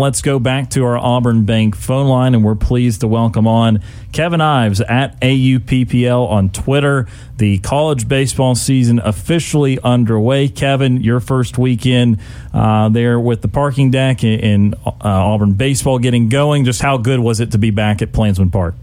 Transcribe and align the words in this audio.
Let's 0.00 0.22
go 0.22 0.38
back 0.38 0.70
to 0.70 0.84
our 0.84 0.96
Auburn 0.96 1.44
Bank 1.44 1.74
phone 1.74 2.06
line, 2.06 2.32
and 2.32 2.44
we're 2.44 2.54
pleased 2.54 3.00
to 3.00 3.08
welcome 3.08 3.48
on 3.48 3.82
Kevin 4.12 4.40
Ives 4.40 4.80
at 4.80 5.20
AUPPL 5.20 6.30
on 6.30 6.50
Twitter. 6.50 7.08
The 7.36 7.58
college 7.58 8.06
baseball 8.06 8.54
season 8.54 9.00
officially 9.00 9.80
underway. 9.82 10.46
Kevin, 10.50 11.02
your 11.02 11.18
first 11.18 11.58
weekend 11.58 12.20
uh, 12.54 12.90
there 12.90 13.18
with 13.18 13.42
the 13.42 13.48
parking 13.48 13.90
deck 13.90 14.22
and 14.22 14.76
uh, 14.86 14.92
Auburn 15.02 15.54
baseball 15.54 15.98
getting 15.98 16.28
going. 16.28 16.64
Just 16.64 16.80
how 16.80 16.96
good 16.96 17.18
was 17.18 17.40
it 17.40 17.50
to 17.50 17.58
be 17.58 17.72
back 17.72 18.00
at 18.00 18.12
Plainsman 18.12 18.52
Park? 18.52 18.76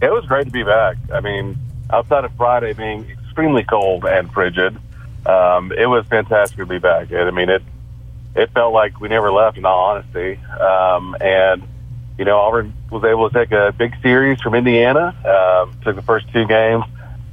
It 0.00 0.10
was 0.10 0.24
great 0.24 0.46
to 0.46 0.50
be 0.50 0.62
back. 0.62 0.96
I 1.12 1.20
mean, 1.20 1.58
outside 1.90 2.24
of 2.24 2.34
Friday 2.38 2.72
being 2.72 3.06
extremely 3.10 3.64
cold 3.64 4.06
and 4.06 4.32
frigid, 4.32 4.74
um, 5.26 5.72
it 5.72 5.90
was 5.90 6.06
fantastic 6.06 6.56
to 6.56 6.64
be 6.64 6.78
back. 6.78 7.12
I 7.12 7.30
mean, 7.32 7.50
it 7.50 7.62
it 8.34 8.50
felt 8.52 8.72
like 8.72 9.00
we 9.00 9.08
never 9.08 9.30
left, 9.32 9.56
in 9.58 9.64
all 9.64 9.90
honesty. 9.90 10.38
Um, 10.60 11.16
and 11.20 11.62
you 12.18 12.24
know, 12.24 12.38
Auburn 12.38 12.72
was 12.90 13.04
able 13.04 13.28
to 13.28 13.34
take 13.34 13.52
a 13.52 13.72
big 13.72 13.94
series 14.00 14.40
from 14.40 14.54
Indiana. 14.54 15.14
Um, 15.24 15.76
took 15.82 15.96
the 15.96 16.02
first 16.02 16.32
two 16.32 16.46
games, 16.46 16.84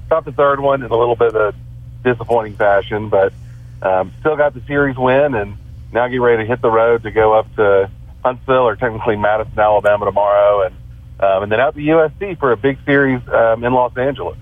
stopped 0.07 0.25
the 0.25 0.31
third 0.31 0.59
one 0.59 0.83
in 0.83 0.91
a 0.91 0.97
little 0.97 1.15
bit 1.15 1.35
of 1.35 1.55
disappointing 2.03 2.55
fashion, 2.55 3.09
but 3.09 3.33
um, 3.81 4.11
still 4.19 4.35
got 4.35 4.53
the 4.53 4.61
series 4.61 4.97
win, 4.97 5.35
and 5.35 5.57
now 5.91 6.07
get 6.07 6.17
ready 6.17 6.43
to 6.43 6.47
hit 6.47 6.61
the 6.61 6.71
road 6.71 7.03
to 7.03 7.11
go 7.11 7.33
up 7.33 7.53
to 7.55 7.89
Huntsville 8.23 8.67
or 8.67 8.75
technically 8.75 9.15
Madison, 9.15 9.57
Alabama 9.57 10.05
tomorrow, 10.05 10.63
and 10.63 10.75
um, 11.19 11.43
and 11.43 11.51
then 11.51 11.59
out 11.59 11.75
to 11.75 11.81
USC 11.81 12.39
for 12.39 12.51
a 12.51 12.57
big 12.57 12.79
series 12.83 13.21
um, 13.27 13.63
in 13.63 13.73
Los 13.73 13.95
Angeles. 13.95 14.37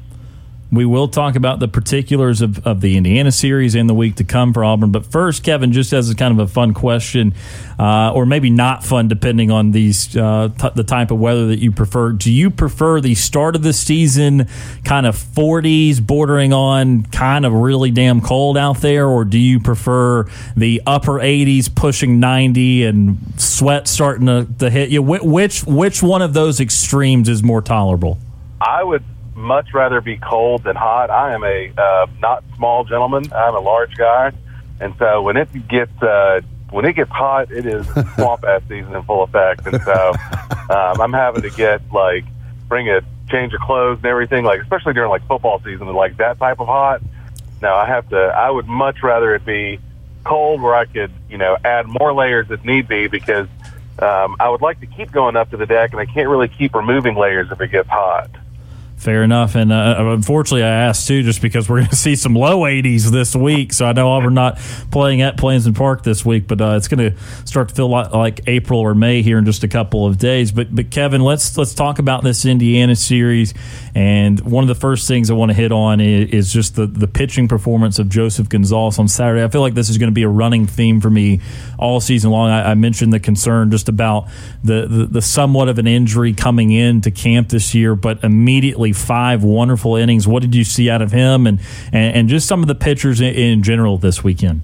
We 0.71 0.85
will 0.85 1.07
talk 1.07 1.35
about 1.35 1.59
the 1.59 1.67
particulars 1.67 2.41
of, 2.41 2.65
of 2.65 2.81
the 2.81 2.95
Indiana 2.95 3.31
series 3.31 3.73
in 3.73 3.87
the 3.87 3.95
week 3.95 4.17
to 4.17 4.23
come 4.23 4.53
for 4.53 4.63
Auburn. 4.63 4.91
But 4.91 5.03
first, 5.03 5.43
Kevin, 5.43 5.71
just 5.71 5.93
as 5.93 6.11
a 6.11 6.15
kind 6.15 6.31
of 6.31 6.47
a 6.47 6.51
fun 6.51 6.75
question, 6.75 7.33
uh, 7.79 8.13
or 8.13 8.27
maybe 8.27 8.51
not 8.51 8.83
fun, 8.83 9.07
depending 9.07 9.49
on 9.49 9.71
these 9.71 10.15
uh, 10.15 10.49
t- 10.55 10.69
the 10.75 10.83
type 10.83 11.09
of 11.09 11.19
weather 11.19 11.47
that 11.47 11.57
you 11.57 11.71
prefer. 11.71 12.11
Do 12.11 12.31
you 12.31 12.51
prefer 12.51 13.01
the 13.01 13.15
start 13.15 13.55
of 13.55 13.63
the 13.63 13.73
season, 13.73 14.47
kind 14.83 15.07
of 15.07 15.15
40s, 15.15 16.05
bordering 16.05 16.53
on 16.53 17.03
kind 17.05 17.47
of 17.47 17.53
really 17.53 17.89
damn 17.89 18.21
cold 18.21 18.55
out 18.55 18.77
there, 18.81 19.07
or 19.07 19.25
do 19.25 19.39
you 19.39 19.59
prefer 19.59 20.25
the 20.55 20.83
upper 20.85 21.13
80s, 21.13 21.73
pushing 21.73 22.19
90, 22.19 22.83
and 22.85 23.17
sweat 23.37 23.87
starting 23.87 24.27
to, 24.27 24.47
to 24.59 24.69
hit 24.69 24.89
you? 24.89 25.01
Wh- 25.01 25.25
which 25.25 25.63
which 25.65 26.03
one 26.03 26.21
of 26.21 26.33
those 26.33 26.59
extremes 26.59 27.27
is 27.27 27.41
more 27.41 27.63
tolerable? 27.63 28.19
I 28.61 28.83
would 28.83 29.03
much 29.39 29.73
rather 29.73 30.01
be 30.01 30.17
cold 30.17 30.63
than 30.63 30.75
hot. 30.75 31.09
I 31.09 31.33
am 31.33 31.43
a 31.43 31.71
uh, 31.77 32.07
not 32.19 32.43
small 32.55 32.83
gentleman. 32.83 33.31
I'm 33.33 33.55
a 33.55 33.59
large 33.59 33.95
guy, 33.95 34.31
and 34.79 34.93
so 34.99 35.21
when 35.21 35.37
it 35.37 35.49
gets 35.67 36.01
uh, 36.01 36.41
when 36.71 36.85
it 36.85 36.93
gets 36.93 37.09
hot, 37.09 37.51
it 37.51 37.65
is 37.65 37.85
swamp 38.15 38.43
ass 38.43 38.61
season 38.69 38.95
in 38.95 39.03
full 39.03 39.23
effect. 39.23 39.65
And 39.65 39.81
so 39.81 40.13
um, 40.69 41.01
I'm 41.01 41.13
having 41.13 41.41
to 41.41 41.49
get 41.49 41.81
like 41.91 42.25
bring 42.67 42.89
a 42.89 43.01
change 43.29 43.53
of 43.53 43.61
clothes 43.61 43.97
and 43.97 44.05
everything, 44.05 44.43
like 44.43 44.61
especially 44.61 44.93
during 44.93 45.09
like 45.09 45.25
football 45.27 45.59
season, 45.63 45.87
like 45.93 46.17
that 46.17 46.37
type 46.39 46.59
of 46.59 46.67
hot. 46.67 47.01
Now 47.61 47.75
I 47.75 47.87
have 47.87 48.07
to. 48.09 48.17
I 48.17 48.49
would 48.49 48.67
much 48.67 49.01
rather 49.03 49.35
it 49.35 49.45
be 49.45 49.79
cold 50.23 50.61
where 50.61 50.75
I 50.75 50.85
could, 50.85 51.11
you 51.29 51.37
know, 51.37 51.57
add 51.63 51.87
more 51.87 52.13
layers 52.13 52.51
if 52.51 52.63
need 52.63 52.87
be 52.87 53.07
because 53.07 53.47
um, 53.99 54.35
I 54.39 54.49
would 54.49 54.61
like 54.61 54.79
to 54.81 54.85
keep 54.85 55.11
going 55.11 55.35
up 55.35 55.49
to 55.51 55.57
the 55.57 55.65
deck, 55.65 55.91
and 55.91 55.99
I 55.99 56.05
can't 56.05 56.29
really 56.29 56.47
keep 56.47 56.75
removing 56.75 57.15
layers 57.15 57.51
if 57.51 57.59
it 57.59 57.71
gets 57.71 57.89
hot. 57.89 58.29
Fair 58.99 59.23
enough. 59.23 59.55
And 59.55 59.71
uh, 59.71 59.95
unfortunately, 59.97 60.63
I 60.63 60.67
asked 60.67 61.07
too, 61.07 61.23
just 61.23 61.41
because 61.41 61.69
we're 61.69 61.77
going 61.77 61.87
to 61.89 61.95
see 61.95 62.17
some 62.17 62.33
low 62.33 62.63
80s 62.63 63.09
this 63.09 63.33
week. 63.33 63.71
So 63.71 63.85
I 63.85 63.93
know 63.93 64.09
Auburn 64.09 64.33
not 64.33 64.57
playing 64.91 65.21
at 65.21 65.37
Plainsman 65.37 65.73
Park 65.73 66.03
this 66.03 66.25
week, 66.25 66.49
but 66.49 66.59
uh, 66.59 66.73
it's 66.75 66.89
going 66.89 67.13
to 67.13 67.17
start 67.45 67.69
to 67.69 67.75
feel 67.75 67.87
like, 67.87 68.13
like, 68.13 68.41
April 68.47 68.81
or 68.81 68.93
May 68.93 69.21
here 69.21 69.37
in 69.37 69.45
just 69.45 69.63
a 69.63 69.69
couple 69.69 70.05
of 70.05 70.17
days. 70.17 70.51
But 70.51 70.75
but 70.75 70.91
Kevin, 70.91 71.21
let's 71.21 71.57
let's 71.57 71.73
talk 71.73 71.99
about 71.99 72.25
this 72.25 72.45
Indiana 72.45 72.93
series. 72.93 73.53
And 73.95 74.39
one 74.41 74.65
of 74.65 74.67
the 74.67 74.75
first 74.75 75.07
things 75.07 75.31
I 75.31 75.33
want 75.33 75.51
to 75.51 75.55
hit 75.55 75.71
on 75.71 76.01
is, 76.01 76.29
is 76.31 76.53
just 76.53 76.75
the 76.75 76.85
the 76.85 77.07
pitching 77.07 77.47
performance 77.47 77.99
of 77.99 78.09
Joseph 78.09 78.49
Gonzalez 78.49 78.99
on 78.99 79.07
Saturday. 79.07 79.43
I 79.43 79.47
feel 79.47 79.61
like 79.61 79.75
this 79.75 79.89
is 79.89 79.97
going 79.97 80.09
to 80.09 80.13
be 80.13 80.23
a 80.23 80.29
running 80.29 80.67
theme 80.67 80.99
for 80.99 81.09
me 81.09 81.39
all 81.77 82.01
season 82.01 82.31
long. 82.31 82.49
I, 82.49 82.71
I 82.71 82.73
mentioned 82.73 83.13
the 83.13 83.19
concern 83.21 83.71
just 83.71 83.87
about 83.87 84.27
the, 84.61 84.87
the 84.87 85.05
the 85.05 85.21
somewhat 85.21 85.69
of 85.69 85.79
an 85.79 85.87
injury 85.87 86.33
coming 86.33 86.71
into 86.71 87.11
camp 87.11 87.47
this 87.47 87.73
year, 87.73 87.95
but 87.95 88.23
immediately 88.25 88.88
five 88.93 89.43
wonderful 89.43 89.95
innings. 89.95 90.27
What 90.27 90.41
did 90.41 90.55
you 90.55 90.63
see 90.63 90.89
out 90.89 91.01
of 91.01 91.11
him, 91.11 91.47
and 91.47 91.59
and, 91.91 92.15
and 92.15 92.29
just 92.29 92.47
some 92.47 92.61
of 92.61 92.67
the 92.67 92.75
pitchers 92.75 93.21
in, 93.21 93.33
in 93.33 93.63
general 93.63 93.97
this 93.97 94.23
weekend? 94.23 94.61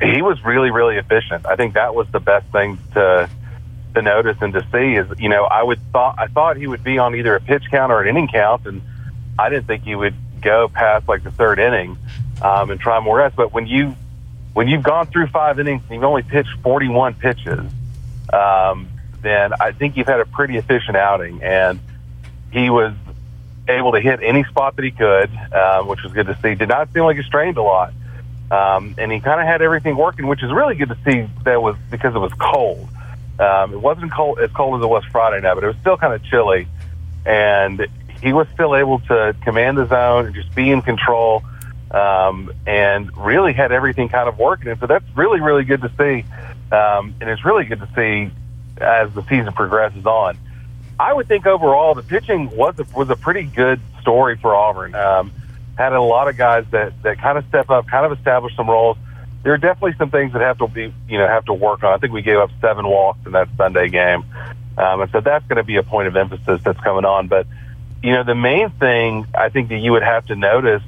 He 0.00 0.20
was 0.20 0.42
really, 0.44 0.70
really 0.70 0.96
efficient. 0.96 1.46
I 1.46 1.56
think 1.56 1.74
that 1.74 1.94
was 1.94 2.06
the 2.12 2.20
best 2.20 2.46
thing 2.52 2.78
to 2.94 3.28
to 3.94 4.02
notice 4.02 4.36
and 4.42 4.52
to 4.52 4.60
see 4.72 4.94
is 4.94 5.06
you 5.18 5.28
know 5.28 5.44
I 5.44 5.62
would 5.62 5.80
thought 5.92 6.16
I 6.18 6.26
thought 6.26 6.56
he 6.56 6.66
would 6.66 6.84
be 6.84 6.98
on 6.98 7.14
either 7.14 7.34
a 7.34 7.40
pitch 7.40 7.64
count 7.70 7.92
or 7.92 8.02
an 8.02 8.08
inning 8.08 8.28
count, 8.28 8.66
and 8.66 8.82
I 9.38 9.48
didn't 9.48 9.66
think 9.66 9.84
he 9.84 9.94
would 9.94 10.14
go 10.40 10.68
past 10.68 11.08
like 11.08 11.22
the 11.22 11.30
third 11.30 11.58
inning 11.58 11.98
um, 12.42 12.70
and 12.70 12.80
try 12.80 13.00
more 13.00 13.18
rest. 13.18 13.36
But 13.36 13.52
when 13.52 13.66
you 13.66 13.96
when 14.56 14.68
you've 14.68 14.82
gone 14.82 15.06
through 15.06 15.26
five 15.26 15.58
innings 15.58 15.82
and 15.82 15.96
you've 15.96 16.04
only 16.04 16.22
pitched 16.22 16.48
41 16.62 17.14
pitches, 17.14 17.60
um, 18.32 18.88
then 19.20 19.52
I 19.60 19.72
think 19.72 19.98
you've 19.98 20.06
had 20.06 20.20
a 20.20 20.24
pretty 20.24 20.56
efficient 20.56 20.96
outing. 20.96 21.42
And 21.42 21.78
he 22.52 22.70
was 22.70 22.94
able 23.68 23.92
to 23.92 24.00
hit 24.00 24.20
any 24.22 24.44
spot 24.44 24.76
that 24.76 24.84
he 24.84 24.90
could, 24.90 25.30
uh, 25.52 25.82
which 25.84 26.02
was 26.02 26.12
good 26.12 26.26
to 26.26 26.38
see. 26.42 26.54
Did 26.54 26.68
not 26.68 26.92
seem 26.92 27.04
like 27.04 27.16
he 27.16 27.22
strained 27.22 27.56
a 27.56 27.62
lot. 27.62 27.92
Um, 28.50 28.94
and 28.96 29.10
he 29.10 29.18
kind 29.20 29.40
of 29.40 29.46
had 29.46 29.60
everything 29.60 29.96
working, 29.96 30.28
which 30.28 30.42
is 30.42 30.52
really 30.52 30.76
good 30.76 30.88
to 30.90 30.98
see 31.04 31.28
that 31.44 31.60
was 31.60 31.76
because 31.90 32.14
it 32.14 32.18
was 32.18 32.32
cold. 32.34 32.88
Um, 33.40 33.72
it 33.72 33.80
wasn't 33.80 34.12
cold 34.12 34.38
as 34.38 34.50
cold 34.52 34.80
as 34.80 34.84
it 34.84 34.88
was 34.88 35.04
Friday 35.10 35.40
night, 35.40 35.54
but 35.54 35.64
it 35.64 35.68
was 35.68 35.76
still 35.80 35.96
kind 35.96 36.14
of 36.14 36.22
chilly. 36.24 36.68
And 37.24 37.86
he 38.22 38.32
was 38.32 38.46
still 38.54 38.76
able 38.76 39.00
to 39.00 39.34
command 39.42 39.78
the 39.78 39.86
zone 39.86 40.26
and 40.26 40.34
just 40.34 40.54
be 40.54 40.70
in 40.70 40.80
control 40.80 41.42
um, 41.90 42.52
and 42.66 43.14
really 43.16 43.52
had 43.52 43.72
everything 43.72 44.08
kind 44.08 44.28
of 44.28 44.38
working. 44.38 44.68
And 44.68 44.80
so 44.80 44.86
that's 44.86 45.04
really, 45.16 45.40
really 45.40 45.64
good 45.64 45.82
to 45.82 45.90
see. 45.98 46.24
Um, 46.72 47.14
and 47.20 47.28
it's 47.28 47.44
really 47.44 47.64
good 47.64 47.80
to 47.80 47.88
see 47.94 48.30
as 48.78 49.12
the 49.12 49.22
season 49.22 49.52
progresses 49.52 50.06
on. 50.06 50.38
I 50.98 51.12
would 51.12 51.28
think 51.28 51.46
overall 51.46 51.94
the 51.94 52.02
pitching 52.02 52.54
was 52.56 52.78
a, 52.78 52.84
was 52.96 53.10
a 53.10 53.16
pretty 53.16 53.42
good 53.42 53.80
story 54.00 54.36
for 54.36 54.54
Auburn. 54.54 54.94
Um, 54.94 55.32
had 55.76 55.92
a 55.92 56.00
lot 56.00 56.28
of 56.28 56.36
guys 56.36 56.64
that 56.70 57.02
that 57.02 57.20
kind 57.20 57.36
of 57.36 57.46
step 57.48 57.68
up, 57.70 57.86
kind 57.86 58.10
of 58.10 58.18
establish 58.18 58.56
some 58.56 58.68
roles. 58.68 58.96
There 59.42 59.52
are 59.52 59.58
definitely 59.58 59.94
some 59.98 60.10
things 60.10 60.32
that 60.32 60.40
have 60.40 60.58
to 60.58 60.68
be 60.68 60.92
you 61.08 61.18
know 61.18 61.26
have 61.26 61.44
to 61.46 61.52
work 61.52 61.84
on. 61.84 61.92
I 61.92 61.98
think 61.98 62.12
we 62.12 62.22
gave 62.22 62.38
up 62.38 62.50
seven 62.60 62.86
walks 62.86 63.26
in 63.26 63.32
that 63.32 63.48
Sunday 63.56 63.88
game, 63.88 64.24
um, 64.78 65.02
and 65.02 65.10
so 65.10 65.20
that's 65.20 65.46
going 65.46 65.58
to 65.58 65.64
be 65.64 65.76
a 65.76 65.82
point 65.82 66.08
of 66.08 66.16
emphasis 66.16 66.62
that's 66.64 66.80
coming 66.80 67.04
on. 67.04 67.28
But 67.28 67.46
you 68.02 68.12
know 68.12 68.24
the 68.24 68.34
main 68.34 68.70
thing 68.70 69.26
I 69.34 69.50
think 69.50 69.68
that 69.68 69.78
you 69.78 69.92
would 69.92 70.02
have 70.02 70.26
to 70.26 70.34
notice 70.34 70.82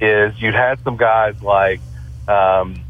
is 0.00 0.40
you'd 0.40 0.54
had 0.54 0.80
some 0.80 0.96
guys 0.96 1.40
like 1.40 1.80
um, 2.26 2.82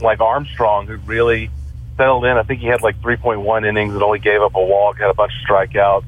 like 0.00 0.20
Armstrong 0.20 0.88
who 0.88 0.96
really 0.96 1.50
settled 1.98 2.24
in. 2.24 2.38
I 2.38 2.42
think 2.44 2.60
he 2.60 2.66
had 2.66 2.80
like 2.80 2.98
3.1 3.02 3.68
innings 3.68 3.92
and 3.92 4.02
only 4.02 4.20
gave 4.20 4.40
up 4.40 4.54
a 4.54 4.64
walk, 4.64 4.98
had 4.98 5.10
a 5.10 5.14
bunch 5.14 5.32
of 5.32 5.46
strikeouts. 5.46 6.06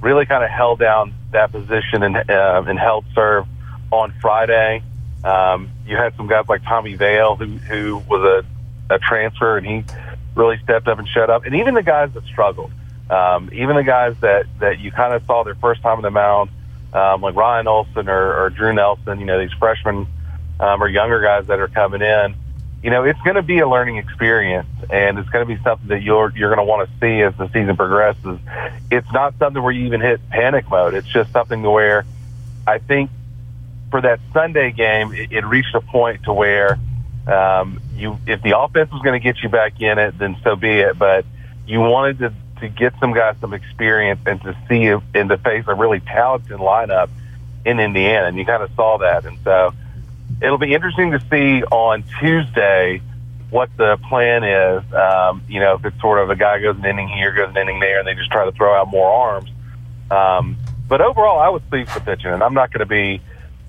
Really 0.00 0.24
kind 0.24 0.42
of 0.42 0.50
held 0.50 0.78
down 0.78 1.14
that 1.32 1.52
position 1.52 2.02
and 2.02 2.16
uh, 2.16 2.62
and 2.66 2.78
held 2.78 3.04
serve 3.14 3.46
on 3.90 4.14
Friday. 4.20 4.82
Um, 5.24 5.70
you 5.86 5.96
had 5.96 6.14
some 6.16 6.26
guys 6.26 6.44
like 6.48 6.62
Tommy 6.64 6.94
Vail 6.94 7.36
who 7.36 7.46
who 7.46 7.98
was 8.08 8.44
a, 8.90 8.94
a 8.94 8.98
transfer 8.98 9.56
and 9.56 9.66
he 9.66 9.84
really 10.34 10.58
stepped 10.62 10.88
up 10.88 10.98
and 10.98 11.08
shut 11.08 11.30
up. 11.30 11.44
And 11.46 11.54
even 11.56 11.74
the 11.74 11.82
guys 11.82 12.12
that 12.12 12.24
struggled, 12.24 12.70
um, 13.08 13.50
even 13.52 13.76
the 13.76 13.84
guys 13.84 14.14
that 14.20 14.46
that 14.60 14.78
you 14.78 14.92
kind 14.92 15.14
of 15.14 15.24
saw 15.26 15.42
their 15.42 15.54
first 15.54 15.82
time 15.82 15.96
on 15.96 16.02
the 16.02 16.10
mound, 16.10 16.50
um, 16.92 17.22
like 17.22 17.34
Ryan 17.34 17.66
Olson 17.66 18.08
or, 18.08 18.44
or 18.44 18.50
Drew 18.50 18.74
Nelson, 18.74 19.18
you 19.18 19.26
know 19.26 19.40
these 19.40 19.56
freshmen 19.58 20.06
um, 20.60 20.82
or 20.82 20.88
younger 20.88 21.20
guys 21.22 21.46
that 21.46 21.60
are 21.60 21.68
coming 21.68 22.02
in 22.02 22.34
you 22.84 22.90
know, 22.90 23.04
it's 23.04 23.20
going 23.22 23.36
to 23.36 23.42
be 23.42 23.60
a 23.60 23.68
learning 23.68 23.96
experience, 23.96 24.68
and 24.90 25.18
it's 25.18 25.30
going 25.30 25.48
to 25.48 25.56
be 25.56 25.60
something 25.62 25.88
that 25.88 26.02
you're 26.02 26.30
you're 26.36 26.54
going 26.54 26.64
to 26.64 26.70
want 26.70 26.86
to 26.86 26.94
see 27.00 27.22
as 27.22 27.34
the 27.38 27.46
season 27.46 27.78
progresses. 27.78 28.38
It's 28.90 29.10
not 29.10 29.34
something 29.38 29.62
where 29.62 29.72
you 29.72 29.86
even 29.86 30.02
hit 30.02 30.20
panic 30.28 30.68
mode. 30.68 30.92
It's 30.92 31.08
just 31.08 31.32
something 31.32 31.62
where 31.62 32.04
I 32.66 32.76
think 32.76 33.10
for 33.90 34.02
that 34.02 34.20
Sunday 34.34 34.70
game, 34.70 35.14
it, 35.14 35.32
it 35.32 35.46
reached 35.46 35.74
a 35.74 35.80
point 35.80 36.24
to 36.24 36.34
where 36.34 36.78
um, 37.26 37.80
you, 37.94 38.18
if 38.26 38.42
the 38.42 38.58
offense 38.58 38.92
was 38.92 39.00
going 39.00 39.18
to 39.18 39.24
get 39.24 39.42
you 39.42 39.48
back 39.48 39.80
in 39.80 39.98
it, 39.98 40.18
then 40.18 40.36
so 40.44 40.54
be 40.54 40.68
it. 40.68 40.98
But 40.98 41.24
you 41.66 41.80
wanted 41.80 42.18
to 42.18 42.34
to 42.60 42.68
get 42.68 42.92
some 43.00 43.14
guys 43.14 43.36
some 43.40 43.54
experience 43.54 44.20
and 44.26 44.42
to 44.42 44.54
see 44.68 44.82
in 45.18 45.28
the 45.28 45.38
face 45.38 45.64
a 45.68 45.74
really 45.74 46.00
talented 46.00 46.58
lineup 46.58 47.08
in 47.64 47.80
Indiana, 47.80 48.26
and 48.26 48.36
you 48.36 48.44
kind 48.44 48.62
of 48.62 48.70
saw 48.76 48.98
that, 48.98 49.24
and 49.24 49.38
so 49.42 49.72
it'll 50.44 50.58
be 50.58 50.74
interesting 50.74 51.12
to 51.12 51.20
see 51.30 51.62
on 51.64 52.04
Tuesday 52.20 53.00
what 53.50 53.70
the 53.76 53.98
plan 54.08 54.44
is. 54.44 54.92
Um, 54.92 55.42
you 55.48 55.60
know, 55.60 55.74
if 55.74 55.84
it's 55.84 56.00
sort 56.00 56.18
of 56.18 56.30
a 56.30 56.36
guy 56.36 56.60
goes 56.60 56.76
an 56.76 56.84
inning 56.84 57.08
here, 57.08 57.32
goes 57.32 57.50
an 57.50 57.56
inning 57.56 57.80
there, 57.80 57.98
and 57.98 58.06
they 58.06 58.14
just 58.14 58.30
try 58.30 58.44
to 58.44 58.52
throw 58.52 58.74
out 58.74 58.88
more 58.88 59.08
arms. 59.08 59.50
Um, 60.10 60.56
but 60.88 61.00
overall, 61.00 61.38
I 61.38 61.48
was 61.48 61.62
pleased 61.70 61.94
with 61.94 62.04
pitching, 62.04 62.30
and 62.30 62.42
I'm 62.42 62.54
not 62.54 62.72
going 62.72 62.80
to 62.80 62.86
be 62.86 63.20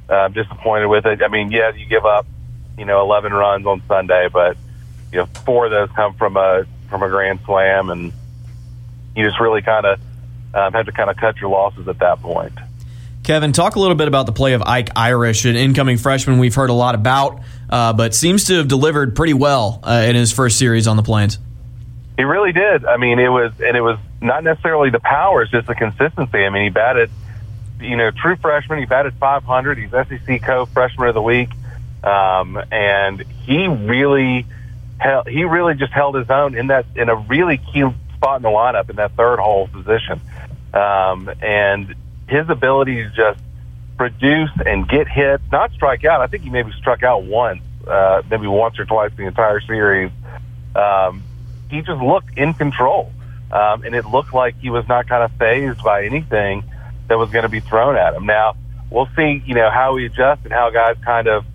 uh, 0.10 0.28
disappointed 0.30 0.88
with 0.88 1.06
it. 1.06 1.22
I 1.24 1.28
mean, 1.28 1.52
yeah, 1.52 1.72
you 1.74 1.86
give 1.88 2.06
up, 2.06 2.26
you 2.78 2.86
know, 2.86 3.02
11 3.02 3.32
runs 3.32 3.66
on 3.66 3.82
Sunday, 3.88 4.28
but 4.32 4.58
you 5.12 5.20
know, 5.20 5.26
four 5.46 5.66
of 5.66 5.72
those 5.72 5.90
come 5.96 6.14
from 6.16 6.36
a 6.36 6.66
from 6.90 7.02
a 7.04 7.10
grand 7.10 7.40
slam, 7.46 7.90
and 7.90 8.12
you 9.16 9.26
just 9.26 9.40
really 9.40 9.62
kind 9.62 9.86
of 9.86 10.00
um, 10.54 10.74
have 10.74 10.86
to 10.86 10.92
kind 10.92 11.10
of 11.10 11.18
cut 11.18 11.38
your 11.38 11.50
losses 11.50 11.88
at 11.88 12.00
that 12.00 12.22
point. 12.22 12.54
Kevin, 13.26 13.54
talk 13.54 13.76
a 13.76 13.80
little 13.80 13.96
bit 13.96 14.08
about 14.08 14.28
the 14.28 14.32
play 14.32 14.54
of 14.54 14.62
Ike 14.62 14.92
Irish, 14.96 15.46
an 15.46 15.56
incoming 15.56 15.98
freshman 15.98 16.38
we've 16.38 16.54
heard 16.54 16.70
a 16.70 16.74
lot 16.74 16.94
about, 16.94 17.42
uh, 17.72 17.92
but 17.92 18.14
seems 18.14 18.46
to 18.46 18.58
have 18.58 18.68
delivered 18.68 19.16
pretty 19.16 19.34
well 19.34 19.80
uh, 19.82 20.06
in 20.08 20.16
his 20.16 20.32
first 20.32 20.60
series 20.60 20.86
on 20.86 20.96
the 20.96 21.02
Plains. 21.02 21.40
He 22.18 22.24
really 22.24 22.52
did. 22.52 22.86
I 22.86 22.98
mean, 22.98 23.18
it 23.18 23.30
was, 23.30 23.52
and 23.60 23.76
it 23.76 23.82
was 23.82 23.98
not 24.22 24.44
necessarily 24.44 24.92
the 24.92 25.00
power; 25.00 25.42
it's 25.42 25.52
just 25.52 25.66
the 25.66 25.74
consistency. 25.74 26.38
I 26.38 26.50
mean, 26.52 26.66
he 26.66 26.70
batted, 26.70 27.10
you 27.82 27.98
know, 27.98 28.12
true 28.12 28.36
freshman. 28.36 28.78
He 28.78 28.86
batted 28.86 29.16
500. 29.16 29.80
He's 29.80 29.90
SEC 29.90 30.44
Co 30.44 30.68
Freshman 30.68 31.08
of 31.08 31.16
the 31.16 31.22
Week, 31.24 31.50
um, 32.04 32.62
and 32.72 33.22
he 33.22 33.68
really, 33.68 34.46
he 35.28 35.44
really 35.46 35.74
just 35.74 35.94
held 35.94 36.14
his 36.14 36.30
own 36.30 36.56
in 36.56 36.68
that 36.68 36.86
in 36.96 37.10
a 37.10 37.16
really 37.16 37.58
key 37.58 37.84
spot 38.14 38.38
in 38.38 38.44
the 38.44 38.50
lineup 38.50 38.92
in 38.92 38.98
that 38.98 39.14
third 39.14 39.40
hole 39.40 39.68
position, 39.68 40.22
um, 40.76 41.28
and 41.42 41.96
his 42.28 42.50
ability 42.50 42.96
to 43.04 43.10
just 43.10 43.40
produce 43.98 44.52
and 44.66 44.88
get 44.88 45.08
hits, 45.08 45.44
not 45.52 45.72
strike 45.72 46.04
out. 46.06 46.22
I 46.22 46.28
think 46.28 46.44
he 46.44 46.50
maybe 46.50 46.72
struck 46.74 47.04
out 47.04 47.24
once, 47.24 47.62
uh, 47.88 48.22
maybe 48.30 48.48
once 48.48 48.80
or 48.80 48.86
twice 48.86 49.12
the 49.16 49.26
entire 49.26 49.62
series. 49.62 50.12
Um, 50.76 51.24
he 51.70 51.82
just 51.82 52.02
looked 52.02 52.38
in 52.38 52.54
control, 52.54 53.12
um, 53.52 53.84
and 53.84 53.96
it 53.96 54.06
looked 54.06 54.34
like 54.34 54.60
he 54.60 54.70
was 54.70 54.88
not 54.88 55.08
kind 55.08 55.24
of 55.24 55.32
phased 55.38 55.84
by 55.84 56.06
anything 56.06 56.64
that 57.08 57.18
was 57.18 57.30
going 57.30 57.44
to 57.44 57.50
be 57.50 57.60
thrown 57.60 57.96
at 57.96 58.14
him. 58.14 58.26
Now 58.26 58.56
we'll 58.90 59.10
see, 59.16 59.42
you 59.46 59.56
know, 59.56 59.70
how 59.70 59.96
he 59.98 60.06
adjusts 60.06 60.44
and 60.44 60.54
how 60.54 60.70
guys 60.72 60.98
kind 61.04 61.28
of, 61.28 61.46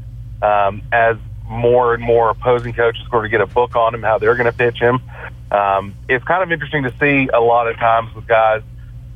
um, 0.42 0.82
as 0.92 1.16
more 1.48 1.94
and 1.94 2.02
more 2.02 2.30
opposing 2.30 2.72
coaches 2.72 3.02
sort 3.10 3.24
of 3.24 3.30
get 3.30 3.40
a 3.40 3.46
book 3.46 3.74
on 3.76 3.94
him, 3.94 4.02
how 4.02 4.18
they're 4.18 4.36
going 4.36 4.50
to 4.50 4.56
pitch 4.56 4.78
him. 4.78 5.00
Um, 5.50 5.94
it's 6.08 6.24
kind 6.24 6.42
of 6.42 6.52
interesting 6.52 6.84
to 6.84 6.94
see 7.00 7.28
a 7.32 7.40
lot 7.40 7.66
of 7.66 7.76
times 7.76 8.14
with 8.14 8.26
guys 8.26 8.62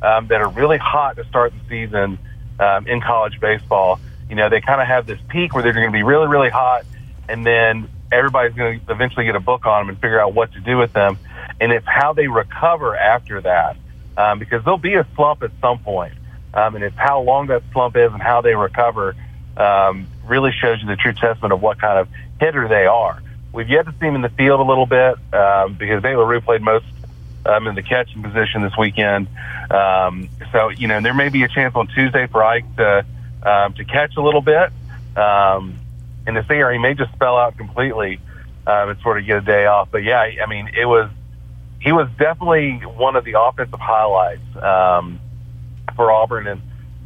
um, 0.04 0.26
that 0.28 0.40
are 0.40 0.48
really 0.50 0.78
hot 0.78 1.16
to 1.16 1.24
start 1.24 1.52
the 1.52 1.68
season 1.68 2.18
um, 2.60 2.86
in 2.86 3.00
college 3.00 3.40
baseball. 3.40 3.98
You 4.28 4.36
know, 4.36 4.48
they 4.48 4.60
kind 4.60 4.80
of 4.80 4.86
have 4.86 5.06
this 5.06 5.18
peak 5.28 5.54
where 5.54 5.62
they're 5.62 5.72
going 5.72 5.86
to 5.86 5.92
be 5.92 6.02
really, 6.02 6.28
really 6.28 6.50
hot, 6.50 6.84
and 7.28 7.44
then 7.44 7.88
everybody's 8.12 8.54
going 8.54 8.80
to 8.80 8.92
eventually 8.92 9.24
get 9.24 9.34
a 9.34 9.40
book 9.40 9.66
on 9.66 9.82
them 9.82 9.88
and 9.88 9.98
figure 10.00 10.20
out 10.20 10.34
what 10.34 10.52
to 10.52 10.60
do 10.60 10.76
with 10.76 10.92
them. 10.92 11.18
And 11.60 11.72
it's 11.72 11.86
how 11.86 12.12
they 12.12 12.28
recover 12.28 12.96
after 12.96 13.40
that, 13.40 13.76
um, 14.16 14.38
because 14.38 14.62
there'll 14.64 14.78
be 14.78 14.94
a 14.94 15.06
slump 15.14 15.42
at 15.42 15.50
some 15.60 15.78
point. 15.78 16.14
Um, 16.52 16.76
and 16.76 16.84
it's 16.84 16.96
how 16.96 17.20
long 17.22 17.48
that 17.48 17.62
slump 17.72 17.96
is 17.96 18.12
and 18.12 18.22
how 18.22 18.40
they 18.40 18.54
recover 18.54 19.16
um, 19.56 20.06
really 20.26 20.52
shows 20.52 20.80
you 20.80 20.86
the 20.86 20.96
true 20.96 21.12
testament 21.12 21.52
of 21.52 21.60
what 21.60 21.80
kind 21.80 21.98
of 21.98 22.08
hitter 22.40 22.68
they 22.68 22.86
are. 22.86 23.20
We've 23.52 23.68
yet 23.68 23.86
to 23.86 23.92
see 23.92 24.06
him 24.06 24.14
in 24.14 24.22
the 24.22 24.28
field 24.28 24.60
a 24.60 24.64
little 24.64 24.86
bit 24.86 25.16
um, 25.32 25.74
because 25.74 26.02
Nate 26.02 26.16
LaRue 26.16 26.40
played 26.40 26.62
most 26.62 26.86
um, 27.46 27.66
in 27.66 27.74
the 27.74 27.82
catching 27.82 28.22
position 28.22 28.62
this 28.62 28.76
weekend. 28.78 29.28
Um, 29.70 30.28
so, 30.52 30.68
you 30.70 30.88
know, 30.88 31.00
there 31.00 31.14
may 31.14 31.28
be 31.28 31.42
a 31.42 31.48
chance 31.48 31.74
on 31.74 31.88
Tuesday 31.88 32.26
for 32.26 32.42
Ike 32.42 32.76
to, 32.76 33.06
um, 33.42 33.74
to 33.74 33.84
catch 33.84 34.16
a 34.16 34.22
little 34.22 34.40
bit. 34.40 34.70
Um, 35.16 35.78
in 36.26 36.34
this 36.34 36.46
area, 36.48 36.78
he 36.78 36.82
may 36.82 36.94
just 36.94 37.12
spell 37.12 37.36
out 37.36 37.56
completely 37.56 38.20
um, 38.66 38.90
and 38.90 39.00
sort 39.00 39.18
of 39.18 39.26
get 39.26 39.38
a 39.38 39.40
day 39.42 39.66
off. 39.66 39.88
But 39.90 40.02
yeah, 40.02 40.20
I 40.20 40.46
mean, 40.46 40.68
it 40.68 40.86
was, 40.86 41.10
he 41.80 41.92
was 41.92 42.08
definitely 42.18 42.78
one 42.78 43.16
of 43.16 43.24
the 43.24 43.40
offensive 43.40 43.80
highlights 43.80 44.56
um, 44.56 45.20
for 45.96 46.10
Auburn. 46.10 46.46
And 46.46 46.62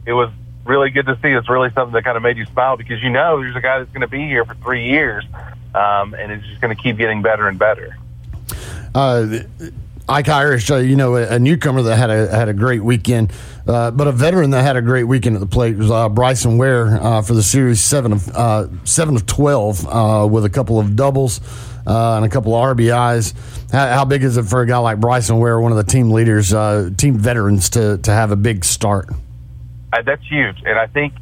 it 0.06 0.12
was 0.12 0.30
really 0.64 0.90
good 0.90 1.06
to 1.06 1.18
see. 1.22 1.28
It's 1.28 1.48
really 1.48 1.70
something 1.72 1.94
that 1.94 2.04
kind 2.04 2.16
of 2.16 2.22
made 2.22 2.36
you 2.36 2.46
smile 2.46 2.76
because 2.76 3.02
you 3.02 3.10
know 3.10 3.40
there's 3.40 3.56
a 3.56 3.60
guy 3.60 3.78
that's 3.78 3.90
going 3.90 4.02
to 4.02 4.08
be 4.08 4.20
here 4.20 4.44
for 4.44 4.54
three 4.54 4.86
years 4.86 5.24
um, 5.74 6.14
and 6.14 6.32
it's 6.32 6.46
just 6.46 6.60
going 6.60 6.74
to 6.74 6.82
keep 6.82 6.96
getting 6.96 7.22
better 7.22 7.48
and 7.48 7.58
better. 7.58 7.96
Uh, 8.94 9.40
Ike 10.08 10.30
Irish, 10.30 10.70
uh, 10.70 10.76
you 10.76 10.96
know, 10.96 11.16
a, 11.16 11.34
a, 11.34 11.38
newcomer 11.38 11.82
that 11.82 11.96
had 11.96 12.08
a 12.08 12.34
had 12.34 12.48
a 12.48 12.54
great 12.54 12.82
weekend, 12.82 13.30
uh, 13.66 13.90
but 13.90 14.06
a 14.06 14.12
veteran 14.12 14.50
that 14.50 14.62
had 14.62 14.76
a 14.76 14.80
great 14.80 15.04
weekend 15.04 15.36
at 15.36 15.40
the 15.40 15.46
plate 15.46 15.76
was 15.76 15.90
uh, 15.90 16.08
Bryson 16.08 16.56
Ware 16.56 17.02
uh, 17.02 17.20
for 17.20 17.34
the 17.34 17.42
series 17.42 17.80
seven 17.84 18.12
of 18.12 18.28
uh, 18.30 18.68
seven 18.84 19.16
of 19.16 19.26
twelve 19.26 19.86
uh, 19.86 20.26
with 20.30 20.46
a 20.46 20.48
couple 20.48 20.80
of 20.80 20.96
doubles 20.96 21.40
and 21.86 22.24
a 22.24 22.28
couple 22.30 22.54
of 22.54 22.76
RBIs. 22.76 23.34
How, 23.70 23.88
how, 23.88 24.04
big 24.06 24.22
is 24.24 24.38
it 24.38 24.44
for 24.44 24.62
a 24.62 24.66
guy 24.66 24.78
like 24.78 24.98
Bryson 24.98 25.40
Ware, 25.40 25.60
one 25.60 25.72
of 25.72 25.76
the 25.76 25.84
team 25.84 26.10
leaders, 26.10 26.50
team 26.96 27.18
veterans, 27.18 27.68
to 27.70 27.98
to 27.98 28.10
have 28.10 28.30
a 28.30 28.36
big 28.36 28.64
start? 28.64 29.10
that's 30.04 30.26
huge, 30.26 30.62
and 30.64 30.78
I 30.78 30.86
think 30.86 31.12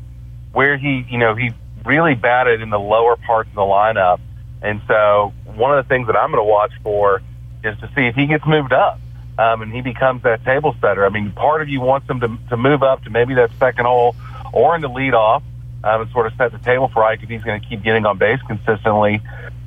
where 0.52 0.78
he, 0.78 1.04
you 1.08 1.18
know, 1.18 1.34
he 1.34 1.50
really 1.84 2.14
batted 2.14 2.60
in 2.60 2.70
the 2.70 2.78
lower 2.78 3.16
parts 3.16 3.48
of 3.48 3.54
the 3.56 3.62
lineup, 3.62 4.20
and 4.62 4.80
so 4.86 5.32
one 5.44 5.76
of 5.76 5.84
the 5.84 5.88
things 5.88 6.06
that 6.06 6.16
I'm 6.16 6.30
going 6.30 6.40
to 6.40 6.48
watch 6.48 6.72
for 6.84 7.20
is 7.66 7.78
to 7.80 7.90
see 7.94 8.06
if 8.06 8.14
he 8.14 8.26
gets 8.26 8.46
moved 8.46 8.72
up 8.72 9.00
um, 9.38 9.62
and 9.62 9.72
he 9.72 9.80
becomes 9.80 10.22
that 10.22 10.44
table 10.44 10.74
setter. 10.80 11.04
I 11.04 11.10
mean, 11.10 11.32
part 11.32 11.62
of 11.62 11.68
you 11.68 11.80
wants 11.80 12.08
him 12.08 12.20
to, 12.20 12.38
to 12.48 12.56
move 12.56 12.82
up 12.82 13.04
to 13.04 13.10
maybe 13.10 13.34
that 13.34 13.50
second 13.58 13.84
hole 13.84 14.14
or 14.52 14.74
in 14.74 14.82
the 14.82 14.88
lead 14.88 15.14
off 15.14 15.42
um, 15.84 16.02
and 16.02 16.10
sort 16.10 16.26
of 16.26 16.32
set 16.36 16.52
the 16.52 16.58
table 16.58 16.88
for 16.88 17.04
Ike 17.04 17.22
if 17.22 17.28
he's 17.28 17.42
going 17.42 17.60
to 17.60 17.66
keep 17.66 17.82
getting 17.82 18.06
on 18.06 18.18
base 18.18 18.40
consistently, 18.46 19.20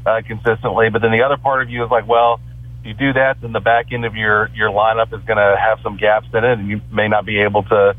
uh, 0.06 0.22
consistently. 0.26 0.90
But 0.90 1.02
then 1.02 1.12
the 1.12 1.22
other 1.22 1.38
part 1.38 1.62
of 1.62 1.70
you 1.70 1.84
is 1.84 1.92
like, 1.92 2.08
well, 2.08 2.40
if 2.82 2.88
you 2.88 2.94
do 2.94 3.14
that, 3.14 3.42
then 3.42 3.52
the 3.52 3.60
back 3.60 3.92
end 3.92 4.06
of 4.06 4.16
your 4.16 4.50
your 4.56 4.70
lineup 4.70 5.14
is 5.14 5.24
going 5.26 5.38
to 5.38 5.58
have 5.60 5.80
some 5.82 5.98
gaps 5.98 6.28
in 6.34 6.44
it, 6.44 6.60
and 6.60 6.70
you 6.70 6.82
may 6.92 7.10
not 7.10 7.26
be 7.26 7.40
able 7.42 7.64
to 7.64 7.96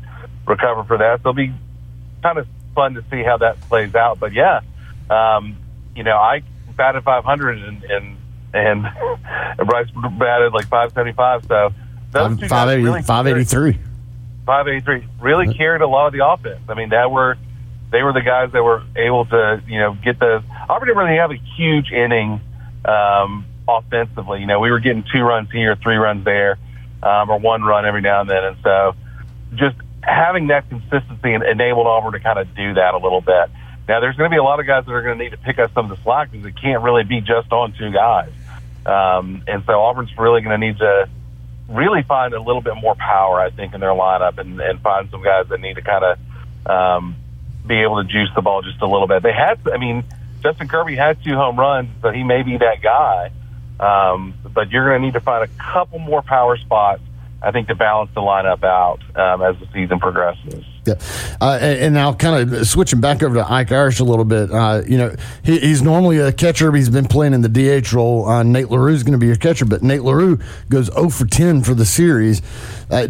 recover 0.47 0.83
for 0.83 0.97
that. 0.97 1.21
So 1.21 1.29
it'll 1.29 1.33
be 1.33 1.53
kind 2.23 2.39
of 2.39 2.47
fun 2.73 2.95
to 2.95 3.03
see 3.11 3.23
how 3.23 3.37
that 3.37 3.61
plays 3.61 3.93
out. 3.95 4.19
But 4.19 4.33
yeah, 4.33 4.61
um, 5.09 5.57
you 5.95 6.03
know, 6.03 6.17
I 6.17 6.41
batted 6.75 7.03
500 7.03 7.59
and, 7.59 7.83
and 8.53 8.85
and 8.85 9.67
Bryce 9.67 9.89
batted 10.17 10.53
like 10.53 10.67
575. 10.67 11.45
So 11.47 11.73
those 12.11 12.39
two 12.39 12.47
580, 12.47 12.83
really 12.83 13.01
583. 13.01 13.79
583 14.45 15.07
really 15.21 15.53
carried 15.53 15.81
a 15.81 15.87
lot 15.87 16.07
of 16.07 16.13
the 16.13 16.25
offense. 16.25 16.61
I 16.67 16.73
mean, 16.73 16.89
that 16.89 17.11
were 17.11 17.37
they 17.91 18.03
were 18.03 18.13
the 18.13 18.21
guys 18.21 18.51
that 18.53 18.63
were 18.63 18.83
able 18.95 19.25
to 19.25 19.61
you 19.67 19.79
know 19.79 19.97
get 20.03 20.19
the. 20.19 20.43
Auburn 20.69 20.87
didn't 20.87 21.03
really 21.03 21.17
have 21.17 21.31
a 21.31 21.39
huge 21.57 21.91
inning 21.91 22.39
um, 22.85 23.45
offensively. 23.67 24.41
You 24.41 24.47
know, 24.47 24.59
we 24.59 24.71
were 24.71 24.79
getting 24.79 25.03
two 25.13 25.21
runs 25.21 25.51
here, 25.51 25.75
three 25.75 25.97
runs 25.97 26.23
there, 26.25 26.57
um, 27.03 27.29
or 27.29 27.39
one 27.39 27.63
run 27.63 27.85
every 27.85 28.01
now 28.01 28.21
and 28.21 28.29
then, 28.29 28.43
and 28.43 28.57
so 28.63 28.95
just 29.55 29.75
having 30.03 30.47
that 30.47 30.67
consistency 30.69 31.33
enabled 31.33 31.87
Auburn 31.87 32.13
to 32.13 32.19
kind 32.19 32.39
of 32.39 32.53
do 32.55 32.73
that 32.73 32.93
a 32.93 32.97
little 32.97 33.21
bit. 33.21 33.49
Now, 33.87 33.99
there's 33.99 34.15
going 34.15 34.29
to 34.29 34.33
be 34.33 34.39
a 34.39 34.43
lot 34.43 34.59
of 34.59 34.65
guys 34.65 34.85
that 34.85 34.91
are 34.91 35.01
going 35.01 35.17
to 35.17 35.23
need 35.23 35.31
to 35.31 35.37
pick 35.37 35.59
up 35.59 35.73
some 35.73 35.91
of 35.91 35.97
the 35.97 36.01
slack 36.03 36.31
because 36.31 36.45
it 36.45 36.55
can't 36.59 36.81
really 36.81 37.03
be 37.03 37.19
just 37.21 37.51
on 37.51 37.73
two 37.73 37.91
guys. 37.91 38.31
Um, 38.85 39.43
and 39.47 39.63
so 39.65 39.73
Auburn's 39.73 40.11
really 40.17 40.41
going 40.41 40.59
to 40.59 40.67
need 40.67 40.77
to 40.79 41.09
really 41.69 42.03
find 42.03 42.33
a 42.33 42.41
little 42.41 42.61
bit 42.61 42.75
more 42.75 42.95
power, 42.95 43.39
I 43.39 43.49
think, 43.49 43.73
in 43.73 43.79
their 43.79 43.91
lineup 43.91 44.37
and, 44.37 44.59
and 44.59 44.81
find 44.81 45.09
some 45.09 45.23
guys 45.23 45.47
that 45.49 45.59
need 45.59 45.75
to 45.75 45.81
kind 45.81 46.03
of 46.03 46.69
um, 46.69 47.15
be 47.65 47.81
able 47.81 48.03
to 48.03 48.09
juice 48.09 48.29
the 48.35 48.41
ball 48.41 48.61
just 48.61 48.81
a 48.81 48.87
little 48.87 49.07
bit. 49.07 49.23
They 49.23 49.33
had, 49.33 49.59
I 49.71 49.77
mean, 49.77 50.03
Justin 50.41 50.67
Kirby 50.67 50.95
had 50.95 51.23
two 51.23 51.35
home 51.35 51.57
runs, 51.57 51.89
so 52.01 52.11
he 52.11 52.23
may 52.23 52.41
be 52.41 52.57
that 52.57 52.81
guy. 52.81 53.31
Um, 53.79 54.35
but 54.43 54.69
you're 54.69 54.89
going 54.89 55.01
to 55.01 55.05
need 55.05 55.13
to 55.13 55.21
find 55.21 55.43
a 55.43 55.53
couple 55.57 55.99
more 55.99 56.21
power 56.21 56.57
spots 56.57 57.01
I 57.41 57.51
think 57.51 57.67
to 57.69 57.75
balance 57.75 58.11
the 58.13 58.21
lineup 58.21 58.63
out 58.63 58.99
um, 59.15 59.41
as 59.41 59.59
the 59.59 59.67
season 59.73 59.99
progresses. 59.99 60.63
Yeah, 60.83 60.95
uh, 61.39 61.59
and, 61.61 61.93
now 61.93 62.13
kind 62.13 62.53
of 62.53 62.67
switching 62.67 62.99
back 62.99 63.21
over 63.21 63.35
to 63.35 63.51
Ike 63.51 63.71
Irish 63.71 63.99
a 63.99 64.03
little 64.03 64.25
bit. 64.25 64.51
Uh, 64.51 64.81
you 64.87 64.97
know, 64.97 65.15
he, 65.43 65.59
he's 65.59 65.83
normally 65.83 66.17
a 66.17 66.31
catcher. 66.31 66.71
But 66.71 66.77
He's 66.77 66.89
been 66.89 67.07
playing 67.07 67.33
in 67.33 67.41
the 67.41 67.49
DH 67.49 67.93
role. 67.93 68.27
Uh, 68.27 68.41
Nate 68.41 68.69
LaRue 68.69 68.93
is 68.93 69.03
going 69.03 69.13
to 69.13 69.19
be 69.19 69.27
your 69.27 69.35
catcher, 69.35 69.65
but 69.65 69.83
Nate 69.83 70.01
LaRue 70.01 70.39
goes 70.69 70.87
0 70.87 71.09
for 71.09 71.27
10 71.27 71.61
for 71.61 71.75
the 71.75 71.85
series. 71.85 72.41
Uh, 72.89 73.05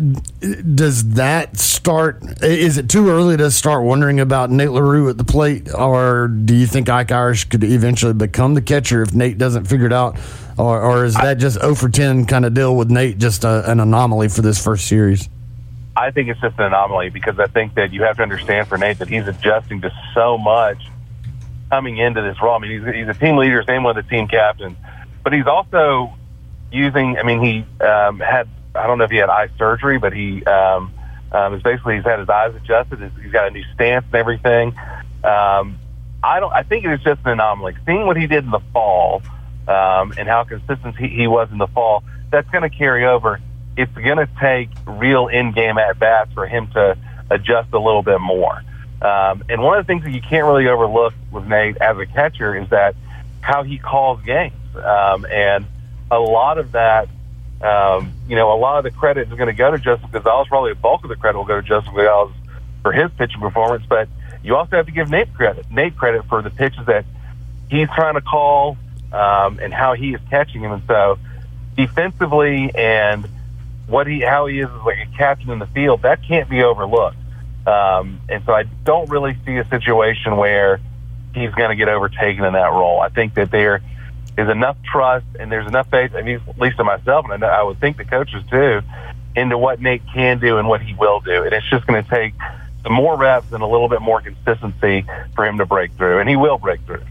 does 0.76 1.14
that 1.14 1.58
start? 1.58 2.22
Is 2.44 2.78
it 2.78 2.90
too 2.90 3.10
early 3.10 3.38
to 3.38 3.50
start 3.52 3.84
wondering 3.84 4.20
about 4.20 4.52
Nate 4.52 4.72
LaRue 4.72 5.10
at 5.10 5.18
the 5.18 5.24
plate, 5.24 5.74
or 5.74 6.28
do 6.28 6.54
you 6.54 6.68
think 6.68 6.90
Ike 6.90 7.14
Irish 7.14 7.46
could 7.46 7.64
eventually 7.64 8.14
become 8.14 8.54
the 8.54 8.62
catcher 8.62 9.02
if 9.02 9.14
Nate 9.14 9.38
doesn't 9.38 9.66
figure 9.66 9.86
it 9.86 9.94
out? 9.94 10.20
Or, 10.58 10.82
or 10.82 11.06
is 11.06 11.16
that 11.16 11.36
just 11.36 11.60
0 11.62 11.76
for 11.76 11.88
10 11.88 12.26
kind 12.26 12.46
of 12.46 12.54
deal 12.54 12.76
with 12.76 12.92
Nate 12.92 13.18
just 13.18 13.46
a, 13.46 13.72
an 13.72 13.80
anomaly 13.80 14.28
for 14.28 14.42
this 14.42 14.62
first 14.62 14.88
series? 14.88 15.30
I 16.02 16.10
think 16.10 16.30
it's 16.30 16.42
just 16.42 16.58
an 16.58 16.66
anomaly 16.66 17.10
because 17.10 17.40
I 17.40 17.46
think 17.46 17.76
that 17.76 17.94
you 17.94 18.02
have 18.04 18.18
to 18.18 18.24
understand 18.24 18.68
for 18.68 18.78
Nate 18.78 18.98
that 19.00 19.08
he's 19.08 19.28
adjusting 19.28 19.82
to 19.82 19.94
so 20.16 20.36
much 20.36 20.82
coming 21.70 21.98
into 21.98 22.24
this 22.24 22.42
role. 22.42 22.56
I 22.56 22.60
mean, 22.60 22.72
he's, 22.84 22.96
he's 22.96 23.08
a 23.08 23.14
team 23.14 23.38
leader, 23.38 23.64
same 23.68 23.84
with 23.84 23.98
the 23.98 24.04
team 24.04 24.28
captain, 24.28 24.76
but 25.24 25.32
he's 25.32 25.46
also 25.46 26.18
using. 26.72 27.18
I 27.20 27.24
mean, 27.24 27.40
he 27.44 27.86
um, 27.86 28.20
had 28.20 28.50
I 28.74 28.88
don't 28.88 28.98
know 28.98 29.04
if 29.04 29.12
he 29.12 29.18
had 29.18 29.30
eye 29.30 29.50
surgery, 29.60 30.00
but 30.00 30.12
he 30.12 30.44
um, 30.46 30.92
um, 31.32 31.54
is 31.54 31.62
basically 31.62 31.98
he's 31.98 32.04
had 32.04 32.18
his 32.20 32.30
eyes 32.30 32.56
adjusted. 32.56 33.12
He's 33.22 33.32
got 33.32 33.48
a 33.48 33.52
new 33.52 33.64
stance 33.76 34.06
and 34.08 34.16
everything. 34.16 34.70
Um, 35.24 35.78
I 36.24 36.40
don't. 36.40 36.52
I 36.52 36.64
think 36.64 36.84
it 36.84 36.94
is 36.94 37.02
just 37.02 37.22
an 37.26 37.34
anomaly. 37.34 37.76
Seeing 37.86 38.08
what 38.08 38.18
he 38.18 38.26
did 38.26 38.44
in 38.44 38.50
the 38.50 38.62
fall 38.74 39.22
um, 39.68 40.14
and 40.18 40.28
how 40.28 40.46
consistent 40.46 40.98
he, 40.98 41.10
he 41.10 41.28
was 41.28 41.50
in 41.52 41.60
the 41.60 41.68
fall, 41.68 42.04
that's 42.32 42.50
going 42.50 42.68
to 42.68 42.76
carry 42.76 43.06
over 43.06 43.40
it's 43.78 43.94
going 43.94 44.18
to 44.18 44.30
take 44.40 44.70
real 44.86 45.28
in-game 45.28 45.78
at 45.78 45.98
bats 46.00 46.34
for 46.34 46.46
him 46.46 46.68
to 46.72 46.98
adjust 47.30 47.74
a 47.74 47.80
little 47.80 48.04
bit 48.04 48.20
more. 48.20 48.62
Um, 49.02 49.44
and 49.50 49.62
one 49.62 49.80
of 49.80 49.86
the 49.86 49.92
things 49.92 50.04
that 50.04 50.12
you 50.12 50.22
can't 50.22 50.46
really 50.46 50.68
overlook 50.68 51.14
with 51.32 51.46
Nate 51.46 51.78
as 51.78 51.98
a 51.98 52.06
catcher 52.06 52.56
is 52.56 52.70
that 52.70 52.96
how 53.42 53.64
he 53.64 53.80
calls 53.80 54.22
games. 54.24 54.54
Um, 54.76 55.26
and 55.26 55.66
a 56.12 56.20
lot 56.20 56.58
of 56.58 56.74
that 56.74 57.10
um, 57.62 58.12
you 58.28 58.36
know, 58.36 58.52
a 58.54 58.58
lot 58.58 58.80
of 58.80 58.84
the 58.84 58.92
credit 58.92 59.28
is 59.28 59.34
going 59.34 59.48
to 59.48 59.54
go 59.54 59.72
to 59.72 59.78
Justin 59.78 60.10
Gonzalez. 60.12 60.48
Probably 60.48 60.72
a 60.72 60.76
bulk 60.76 61.04
of 61.04 61.10
the 61.10 61.16
credit 61.16 61.38
will 61.38 61.46
go 61.46 61.62
to 61.62 61.68
Justin 61.68 61.94
Gonzalez 61.94 62.34
for 62.82 62.92
his 62.92 63.12
pitching 63.18 63.40
performance. 63.40 63.86
But 63.88 64.10
you 64.44 64.56
also 64.56 64.78
have 64.78 64.88
to 64.88 64.92
give 64.92 65.10
Nate 65.10 65.34
credit. 65.34 65.70
Nate 65.70 65.96
credit 65.96 66.26
for 66.26 66.42
the 66.42 66.50
pitches 66.50 66.86
that 66.88 67.06
he's 67.70 67.88
trying 67.96 68.16
to 68.16 68.22
call 68.22 68.78
um, 69.14 69.60
and 69.60 69.74
how 69.74 69.94
he 69.94 70.14
is 70.14 70.22
catching 70.30 70.62
him. 70.62 70.72
And 70.72 70.84
so 70.88 71.20
defensively 71.76 72.72
and 72.74 73.28
what 73.88 74.08
he 74.08 74.22
how 74.22 74.46
he 74.46 74.60
is 74.60 74.70
as 74.70 74.82
like 74.86 74.98
a 75.00 75.18
captain 75.18 75.50
in 75.50 75.60
the 75.60 75.68
field 75.68 76.04
that 76.04 76.24
can't 76.28 76.50
be 76.50 76.64
overlooked. 76.64 77.18
Um, 77.68 78.22
and 78.30 78.44
so 78.46 78.54
I 78.54 78.64
don't 78.64 79.10
really 79.10 79.38
see 79.46 79.58
a 79.58 79.68
situation 79.68 80.38
where 80.38 80.80
he's 81.34 81.52
going 81.52 81.70
to 81.70 81.76
get 81.76 81.90
overtaken 81.90 82.44
in 82.44 82.54
that 82.54 82.72
role. 82.72 83.00
I 83.00 83.10
think 83.10 83.36
that 83.36 83.52
there 83.52 83.82
is 84.38 84.50
enough 84.50 84.78
trust 84.84 85.26
and 85.40 85.52
there's 85.52 85.68
enough 85.68 85.90
faith, 85.90 86.14
I 86.16 86.22
mean, 86.24 86.42
at 86.48 86.60
least 86.60 86.80
in 86.80 86.86
myself, 86.86 87.26
and 87.26 87.34
I, 87.34 87.38
know, 87.38 87.48
I 87.48 87.64
would 87.64 87.80
think 87.80 87.98
the 87.98 88.06
coaches 88.06 88.44
too, 88.50 88.82
into 89.36 89.58
what 89.58 89.80
Nate 89.80 90.02
can 90.14 90.40
do 90.40 90.58
and 90.58 90.68
what 90.68 90.82
he 90.82 90.94
will 90.94 91.20
do. 91.20 91.44
And 91.44 91.54
it's 91.54 91.70
just 91.70 91.86
going 91.86 92.04
to 92.04 92.10
take 92.10 92.34
some 92.84 92.94
more 92.94 93.16
reps 93.16 93.52
and 93.52 93.62
a 93.62 93.68
little 93.68 93.90
bit 93.90 94.02
more 94.02 94.22
consistency 94.22 95.06
for 95.36 95.46
him 95.46 95.60
to 95.60 95.66
break 95.66 95.94
through, 95.94 96.20
and 96.20 96.28
he 96.28 96.36
will 96.36 96.58
break 96.58 96.82
through 96.86 97.04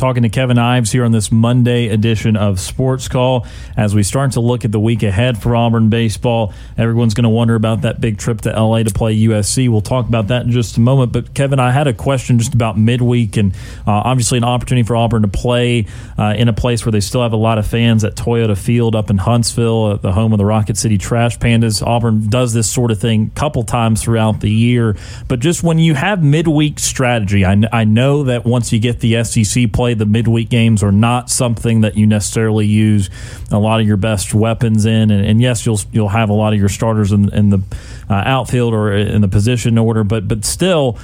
talking 0.00 0.22
to 0.22 0.30
Kevin 0.30 0.56
Ives 0.56 0.90
here 0.90 1.04
on 1.04 1.12
this 1.12 1.30
Monday 1.30 1.88
edition 1.88 2.34
of 2.34 2.58
Sports 2.58 3.06
Call. 3.06 3.46
As 3.76 3.94
we 3.94 4.02
start 4.02 4.32
to 4.32 4.40
look 4.40 4.64
at 4.64 4.72
the 4.72 4.80
week 4.80 5.02
ahead 5.02 5.40
for 5.40 5.54
Auburn 5.54 5.90
baseball, 5.90 6.54
everyone's 6.78 7.12
going 7.12 7.24
to 7.24 7.28
wonder 7.28 7.54
about 7.54 7.82
that 7.82 8.00
big 8.00 8.16
trip 8.16 8.40
to 8.40 8.50
LA 8.50 8.82
to 8.82 8.90
play 8.90 9.14
USC. 9.14 9.68
We'll 9.68 9.82
talk 9.82 10.08
about 10.08 10.28
that 10.28 10.46
in 10.46 10.52
just 10.52 10.78
a 10.78 10.80
moment. 10.80 11.12
But 11.12 11.34
Kevin, 11.34 11.60
I 11.60 11.70
had 11.70 11.86
a 11.86 11.92
question 11.92 12.38
just 12.38 12.54
about 12.54 12.78
midweek 12.78 13.36
and 13.36 13.52
uh, 13.86 13.90
obviously 13.92 14.38
an 14.38 14.44
opportunity 14.44 14.86
for 14.86 14.96
Auburn 14.96 15.20
to 15.20 15.28
play 15.28 15.84
uh, 16.16 16.34
in 16.34 16.48
a 16.48 16.54
place 16.54 16.86
where 16.86 16.92
they 16.92 17.00
still 17.00 17.22
have 17.22 17.34
a 17.34 17.36
lot 17.36 17.58
of 17.58 17.66
fans 17.66 18.02
at 18.02 18.14
Toyota 18.16 18.56
Field 18.56 18.96
up 18.96 19.10
in 19.10 19.18
Huntsville, 19.18 19.84
uh, 19.84 19.96
the 19.96 20.12
home 20.12 20.32
of 20.32 20.38
the 20.38 20.46
Rocket 20.46 20.78
City 20.78 20.96
Trash 20.96 21.38
Pandas. 21.38 21.86
Auburn 21.86 22.26
does 22.30 22.54
this 22.54 22.70
sort 22.70 22.90
of 22.90 22.98
thing 22.98 23.30
a 23.36 23.38
couple 23.38 23.64
times 23.64 24.02
throughout 24.02 24.40
the 24.40 24.50
year. 24.50 24.96
But 25.28 25.40
just 25.40 25.62
when 25.62 25.78
you 25.78 25.94
have 25.94 26.24
midweek 26.24 26.78
strategy, 26.78 27.44
I, 27.44 27.62
I 27.70 27.84
know 27.84 28.24
that 28.24 28.46
once 28.46 28.72
you 28.72 28.78
get 28.78 29.00
the 29.00 29.22
SEC 29.24 29.70
play, 29.74 29.89
the 29.94 30.06
midweek 30.06 30.48
games 30.48 30.82
are 30.82 30.92
not 30.92 31.30
something 31.30 31.82
that 31.82 31.96
you 31.96 32.06
necessarily 32.06 32.66
use 32.66 33.10
a 33.50 33.58
lot 33.58 33.80
of 33.80 33.86
your 33.86 33.96
best 33.96 34.34
weapons 34.34 34.86
in. 34.86 35.10
And, 35.10 35.24
and 35.24 35.40
yes, 35.40 35.66
you'll 35.66 35.80
you'll 35.92 36.08
have 36.08 36.30
a 36.30 36.34
lot 36.34 36.52
of 36.52 36.58
your 36.58 36.68
starters 36.68 37.12
in, 37.12 37.32
in 37.32 37.50
the 37.50 37.58
uh, 38.08 38.14
outfield 38.14 38.74
or 38.74 38.92
in 38.92 39.20
the 39.20 39.28
position 39.28 39.78
order, 39.78 40.04
but 40.04 40.28
but 40.28 40.44
still, 40.44 40.98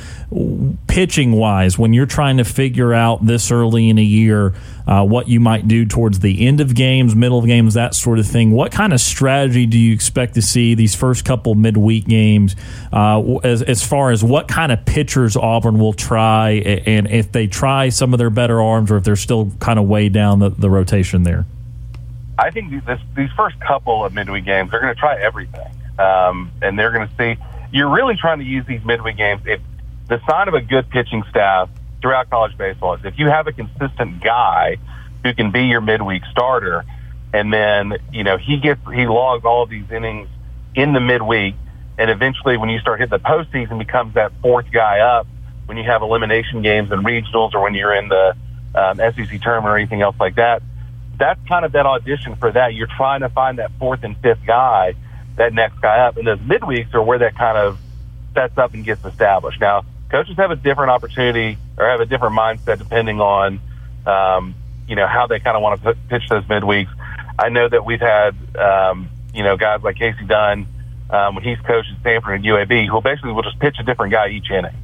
pitching 0.86 1.32
wise, 1.32 1.78
when 1.78 1.92
you're 1.92 2.06
trying 2.06 2.36
to 2.38 2.44
figure 2.44 2.92
out 2.92 3.24
this 3.24 3.50
early 3.50 3.88
in 3.88 3.98
a 3.98 4.02
year 4.02 4.54
uh, 4.86 5.04
what 5.04 5.28
you 5.28 5.40
might 5.40 5.66
do 5.66 5.84
towards 5.84 6.20
the 6.20 6.46
end 6.46 6.60
of 6.60 6.74
games, 6.74 7.14
middle 7.14 7.38
of 7.38 7.46
games, 7.46 7.74
that 7.74 7.94
sort 7.94 8.18
of 8.18 8.26
thing. 8.26 8.52
What 8.52 8.72
kind 8.72 8.92
of 8.92 9.00
strategy 9.00 9.66
do 9.66 9.78
you 9.78 9.92
expect 9.92 10.34
to 10.34 10.42
see 10.42 10.74
these 10.74 10.94
first 10.94 11.24
couple 11.24 11.54
midweek 11.54 12.06
games 12.06 12.54
uh, 12.92 13.36
as, 13.38 13.62
as 13.62 13.84
far 13.84 14.10
as 14.10 14.22
what 14.22 14.48
kind 14.48 14.70
of 14.70 14.84
pitchers 14.84 15.36
Auburn 15.36 15.78
will 15.78 15.92
try 15.92 16.50
and 16.50 17.08
if 17.08 17.32
they 17.32 17.46
try 17.46 17.88
some 17.88 18.14
of 18.14 18.18
their 18.18 18.30
better 18.30 18.60
arms 18.60 18.90
or 18.90 18.96
if 18.96 19.04
they're 19.04 19.16
still 19.16 19.50
kind 19.58 19.78
of 19.78 19.86
way 19.88 20.08
down 20.08 20.38
the, 20.38 20.50
the 20.50 20.70
rotation 20.70 21.24
there? 21.24 21.46
I 22.38 22.50
think 22.50 22.84
this, 22.84 23.00
these 23.16 23.30
first 23.36 23.58
couple 23.60 24.04
of 24.04 24.12
midweek 24.12 24.44
games, 24.44 24.70
they're 24.70 24.80
going 24.80 24.94
to 24.94 25.00
try 25.00 25.20
everything. 25.20 25.66
Um, 25.98 26.52
and 26.60 26.78
they're 26.78 26.92
going 26.92 27.08
to 27.08 27.14
see, 27.16 27.40
you're 27.72 27.88
really 27.88 28.16
trying 28.16 28.38
to 28.38 28.44
use 28.44 28.66
these 28.66 28.84
midweek 28.84 29.16
games. 29.16 29.42
If 29.46 29.60
the 30.08 30.20
sign 30.28 30.46
of 30.46 30.54
a 30.54 30.60
good 30.60 30.88
pitching 30.90 31.24
staff 31.30 31.70
throughout 32.00 32.30
college 32.30 32.56
baseball 32.56 32.94
is 32.94 33.04
if 33.04 33.18
you 33.18 33.28
have 33.28 33.46
a 33.46 33.52
consistent 33.52 34.22
guy 34.22 34.76
who 35.24 35.34
can 35.34 35.50
be 35.50 35.64
your 35.64 35.80
midweek 35.80 36.22
starter, 36.30 36.84
and 37.32 37.52
then 37.52 37.94
you 38.12 38.24
know 38.24 38.36
he 38.36 38.58
gets 38.58 38.80
he 38.94 39.06
logs 39.06 39.44
all 39.44 39.62
of 39.62 39.70
these 39.70 39.90
innings 39.90 40.28
in 40.74 40.92
the 40.92 41.00
midweek, 41.00 41.54
and 41.98 42.10
eventually 42.10 42.56
when 42.56 42.68
you 42.68 42.78
start 42.78 43.00
hitting 43.00 43.10
the 43.10 43.18
postseason, 43.18 43.78
becomes 43.78 44.14
that 44.14 44.32
fourth 44.42 44.70
guy 44.70 45.00
up 45.00 45.26
when 45.66 45.76
you 45.76 45.84
have 45.84 46.02
elimination 46.02 46.62
games 46.62 46.90
and 46.92 47.04
regionals, 47.04 47.54
or 47.54 47.62
when 47.62 47.74
you're 47.74 47.94
in 47.94 48.08
the 48.08 48.36
um, 48.74 48.98
SEC 48.98 49.40
tournament 49.42 49.66
or 49.66 49.76
anything 49.76 50.02
else 50.02 50.16
like 50.20 50.36
that. 50.36 50.62
That's 51.18 51.40
kind 51.48 51.64
of 51.64 51.72
that 51.72 51.86
audition 51.86 52.36
for 52.36 52.52
that. 52.52 52.74
You're 52.74 52.90
trying 52.94 53.20
to 53.20 53.30
find 53.30 53.58
that 53.58 53.72
fourth 53.78 54.04
and 54.04 54.16
fifth 54.18 54.44
guy, 54.46 54.94
that 55.36 55.54
next 55.54 55.80
guy 55.80 56.06
up, 56.06 56.18
and 56.18 56.26
those 56.26 56.38
midweeks 56.40 56.94
are 56.94 57.02
where 57.02 57.18
that 57.18 57.36
kind 57.36 57.56
of 57.56 57.78
sets 58.34 58.56
up 58.58 58.74
and 58.74 58.84
gets 58.84 59.04
established. 59.04 59.60
Now, 59.60 59.84
coaches 60.10 60.36
have 60.36 60.50
a 60.50 60.56
different 60.56 60.90
opportunity 60.90 61.58
or 61.76 61.88
have 61.88 62.00
a 62.00 62.06
different 62.06 62.37
mindset 62.37 62.78
depending 62.78 63.21
on, 63.21 63.61
um, 64.06 64.54
you 64.88 64.97
know, 64.97 65.06
how 65.06 65.26
they 65.26 65.40
kind 65.40 65.56
of 65.56 65.62
want 65.62 65.83
to 65.83 65.95
pitch 66.09 66.28
those 66.28 66.45
midweeks. 66.45 66.90
I 67.38 67.49
know 67.50 67.68
that 67.68 67.85
we've 67.85 68.00
had, 68.00 68.35
um, 68.56 69.09
you 69.35 69.42
know, 69.42 69.56
guys 69.56 69.83
like 69.83 69.97
Casey 69.97 70.25
Dunn 70.25 70.66
um, 71.11 71.35
when 71.35 71.45
he's 71.45 71.59
coached 71.61 71.90
Stanford 72.00 72.35
and 72.35 72.45
UAB 72.45 72.88
who 72.88 73.00
basically 73.00 73.33
will 73.33 73.42
just 73.42 73.59
pitch 73.59 73.76
a 73.78 73.83
different 73.83 74.12
guy 74.12 74.28
each 74.28 74.50
inning, 74.50 74.75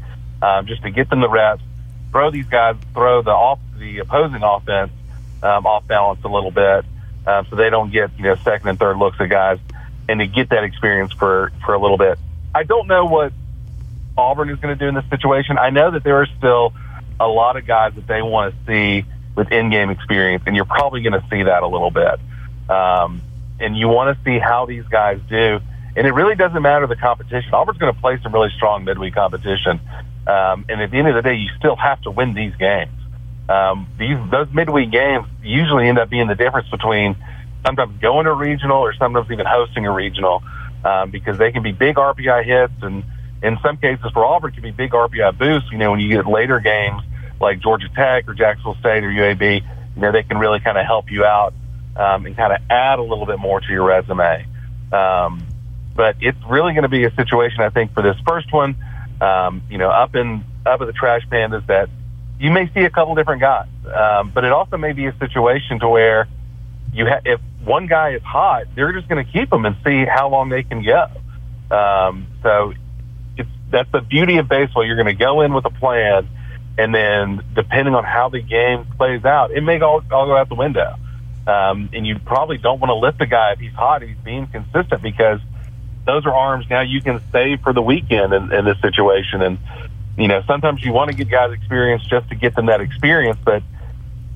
um, 0.43 0.67
just 0.67 0.83
to 0.83 0.91
get 0.91 1.09
them 1.09 1.21
the 1.21 1.29
reps, 1.29 1.63
throw 2.11 2.31
these 2.31 2.47
guys, 2.47 2.77
throw 2.93 3.23
the 3.23 3.31
off 3.31 3.59
the 3.79 3.99
opposing 3.99 4.43
offense 4.43 4.93
um, 5.43 5.67
off 5.67 5.87
balance 5.87 6.21
a 6.25 6.29
little 6.29 6.51
bit, 6.51 6.85
um, 7.27 7.47
so 7.51 7.57
they 7.57 7.71
don't 7.71 7.91
get 7.91 8.11
you 8.17 8.25
know 8.25 8.37
second 8.37 8.69
and 8.69 8.79
third 8.79 8.97
looks 8.97 9.21
at 9.21 9.29
guys, 9.29 9.59
and 10.09 10.21
to 10.21 10.27
get 10.27 10.51
that 10.51 10.65
experience 10.65 11.13
for 11.13 11.53
for 11.65 11.75
a 11.75 11.79
little 11.79 11.99
bit. 11.99 12.19
I 12.55 12.65
don't 12.65 12.87
know 12.87 13.07
what 13.07 13.33
Auburn 14.17 14.51
is 14.51 14.59
going 14.59 14.77
to 14.77 14.79
do 14.79 14.89
in 14.89 14.95
this 14.95 15.09
situation. 15.09 15.59
I 15.59 15.71
know 15.71 15.91
that 15.91 16.05
there 16.05 16.21
are 16.21 16.27
still 16.39 16.73
a 17.21 17.27
lot 17.27 17.57
of 17.57 17.67
guys 17.67 17.95
that 17.95 18.07
they 18.07 18.23
want 18.23 18.55
to 18.55 18.67
see 18.67 19.07
with 19.35 19.51
in-game 19.51 19.91
experience, 19.91 20.43
and 20.47 20.55
you're 20.55 20.65
probably 20.65 21.03
going 21.03 21.19
to 21.21 21.27
see 21.31 21.43
that 21.43 21.63
a 21.63 21.67
little 21.67 21.91
bit. 21.91 22.21
Um, 22.69 23.23
and 23.61 23.77
you 23.77 23.89
want 23.89 24.17
to 24.17 24.25
see 24.25 24.39
how 24.39 24.67
these 24.67 24.85
guys 24.85 25.21
do. 25.29 25.61
And 25.95 26.07
it 26.07 26.13
really 26.13 26.35
doesn't 26.35 26.61
matter 26.61 26.87
the 26.87 26.97
competition. 26.97 27.53
Auburn's 27.53 27.79
going 27.79 27.95
to 27.95 28.01
play 28.01 28.19
some 28.23 28.33
really 28.33 28.51
strong 28.57 28.85
midweek 28.85 29.15
competition. 29.15 29.81
Um, 30.27 30.65
and 30.69 30.81
at 30.81 30.91
the 30.91 30.99
end 30.99 31.09
of 31.09 31.15
the 31.15 31.23
day, 31.23 31.35
you 31.35 31.49
still 31.59 31.77
have 31.77 32.01
to 32.03 32.11
win 32.11 32.35
these 32.35 32.55
games. 32.57 32.93
Um, 33.49 33.89
these 33.99 34.17
those 34.31 34.49
midweek 34.53 34.91
games 34.91 35.27
usually 35.43 35.89
end 35.89 35.99
up 35.99 36.09
being 36.09 36.29
the 36.29 36.35
difference 36.35 36.69
between 36.71 37.17
sometimes 37.67 38.01
going 38.01 38.25
to 38.27 38.33
regional 38.33 38.79
or 38.79 38.95
sometimes 38.95 39.31
even 39.31 39.47
hosting 39.47 39.87
a 39.87 39.93
regional 39.93 40.43
um, 40.85 41.11
because 41.11 41.39
they 41.39 41.53
can 41.53 41.63
be 41.63 41.73
big 41.73 41.97
RPI 41.97 42.45
hits 42.45 42.83
and 42.83 43.05
in 43.43 43.59
some 43.63 43.77
cases 43.77 44.11
for 44.13 44.25
Auburn 44.25 44.53
can 44.53 44.63
be 44.63 44.71
big 44.71 44.93
RPI 44.93 45.39
boosts. 45.39 45.71
You 45.73 45.79
know, 45.79 45.91
when 45.91 46.01
you 46.01 46.09
get 46.09 46.27
later 46.27 46.61
games 46.61 47.03
like 47.41 47.61
Georgia 47.61 47.89
Tech 47.95 48.29
or 48.29 48.35
Jacksonville 48.35 48.77
State 48.77 49.05
or 49.05 49.11
UAB, 49.11 49.63
you 49.97 50.01
know, 50.01 50.13
they 50.13 50.23
can 50.23 50.39
really 50.39 50.61
kind 50.61 50.79
of 50.79 50.87
help 50.87 51.11
you 51.11 51.25
out 51.25 51.53
um, 51.97 52.25
and 52.27 52.37
kind 52.37 52.53
of 52.53 52.61
add 52.71 52.99
a 52.99 53.03
little 53.03 53.27
bit 53.27 53.39
more 53.39 53.61
to 53.61 53.67
your 53.69 53.85
resume. 53.85 54.47
Um, 54.93 55.47
but 55.95 56.17
it's 56.21 56.39
really 56.49 56.73
going 56.73 56.85
to 56.85 56.89
be 56.89 57.05
a 57.05 57.15
situation, 57.15 57.61
I 57.61 57.71
think, 57.71 57.93
for 57.93 58.03
this 58.03 58.17
first 58.27 58.53
one. 58.53 58.77
Um, 59.21 59.63
you 59.71 59.79
know, 59.79 59.91
up 59.91 60.15
in 60.15 60.45
up 60.65 60.81
at 60.81 60.87
the 60.87 60.93
trash 60.93 61.23
pandas 61.31 61.67
that 61.67 61.89
you 62.39 62.51
may 62.51 62.73
see 62.73 62.81
a 62.81 62.91
couple 62.91 63.15
different 63.15 63.41
guys, 63.41 63.69
um, 63.87 64.31
but 64.35 64.45
it 64.45 64.53
also 64.53 64.77
may 64.77 64.93
be 64.93 65.07
a 65.07 65.17
situation 65.19 65.81
to 65.81 65.89
where 65.89 66.29
you 66.93 67.07
ha- 67.07 67.21
if 67.25 67.41
one 67.65 67.87
guy 67.87 68.15
is 68.15 68.23
hot, 68.23 68.65
they're 68.75 68.93
just 68.93 69.09
going 69.09 69.25
to 69.25 69.33
keep 69.33 69.51
them 69.51 69.65
and 69.65 69.77
see 69.85 70.05
how 70.05 70.29
long 70.29 70.49
they 70.49 70.63
can 70.63 70.83
go. 70.83 71.07
Um, 71.75 72.27
so 72.43 72.75
that's 73.73 73.91
the 73.91 74.01
beauty 74.01 74.37
of 74.37 74.49
baseball. 74.49 74.87
You're 74.87 74.97
going 74.97 75.07
to 75.07 75.15
go 75.15 75.41
in 75.41 75.53
with 75.53 75.65
a 75.65 75.71
plan, 75.71 76.29
and 76.79 76.95
then 76.95 77.43
depending 77.55 77.95
on 77.95 78.05
how 78.05 78.29
the 78.29 78.41
game 78.41 78.87
plays 78.97 79.25
out, 79.25 79.51
it 79.51 79.63
may 79.63 79.81
all, 79.81 80.03
all 80.13 80.27
go 80.27 80.37
out 80.37 80.49
the 80.49 80.55
window. 80.55 80.95
Um, 81.47 81.91
and 81.93 82.07
you 82.07 82.21
probably 82.21 82.59
don't 82.59 82.79
want 82.79 82.91
to 82.91 82.95
lift 82.95 83.19
the 83.19 83.27
guy 83.27 83.53
if 83.53 83.59
he's 83.59 83.73
hot, 83.73 84.03
he's 84.03 84.17
being 84.25 84.47
consistent, 84.47 85.03
because 85.03 85.41
those 86.07 86.25
are 86.25 86.33
arms 86.33 86.67
now 86.71 86.83
you 86.83 87.01
can 87.03 87.21
save 87.33 87.61
for 87.63 87.73
the 87.73 87.83
weekend 87.83 88.33
in, 88.33 88.53
in 88.53 88.65
this 88.65 88.81
situation. 88.81 89.43
And, 89.43 89.59
you 90.17 90.29
know, 90.29 90.43
sometimes 90.47 90.85
you 90.85 90.93
want 90.93 91.11
to 91.11 91.17
get 91.17 91.29
guys 91.29 91.53
experience 91.53 92.05
just 92.05 92.29
to 92.29 92.37
get 92.37 92.55
them 92.55 92.67
that 92.67 92.81
experience, 92.81 93.39
but 93.45 93.63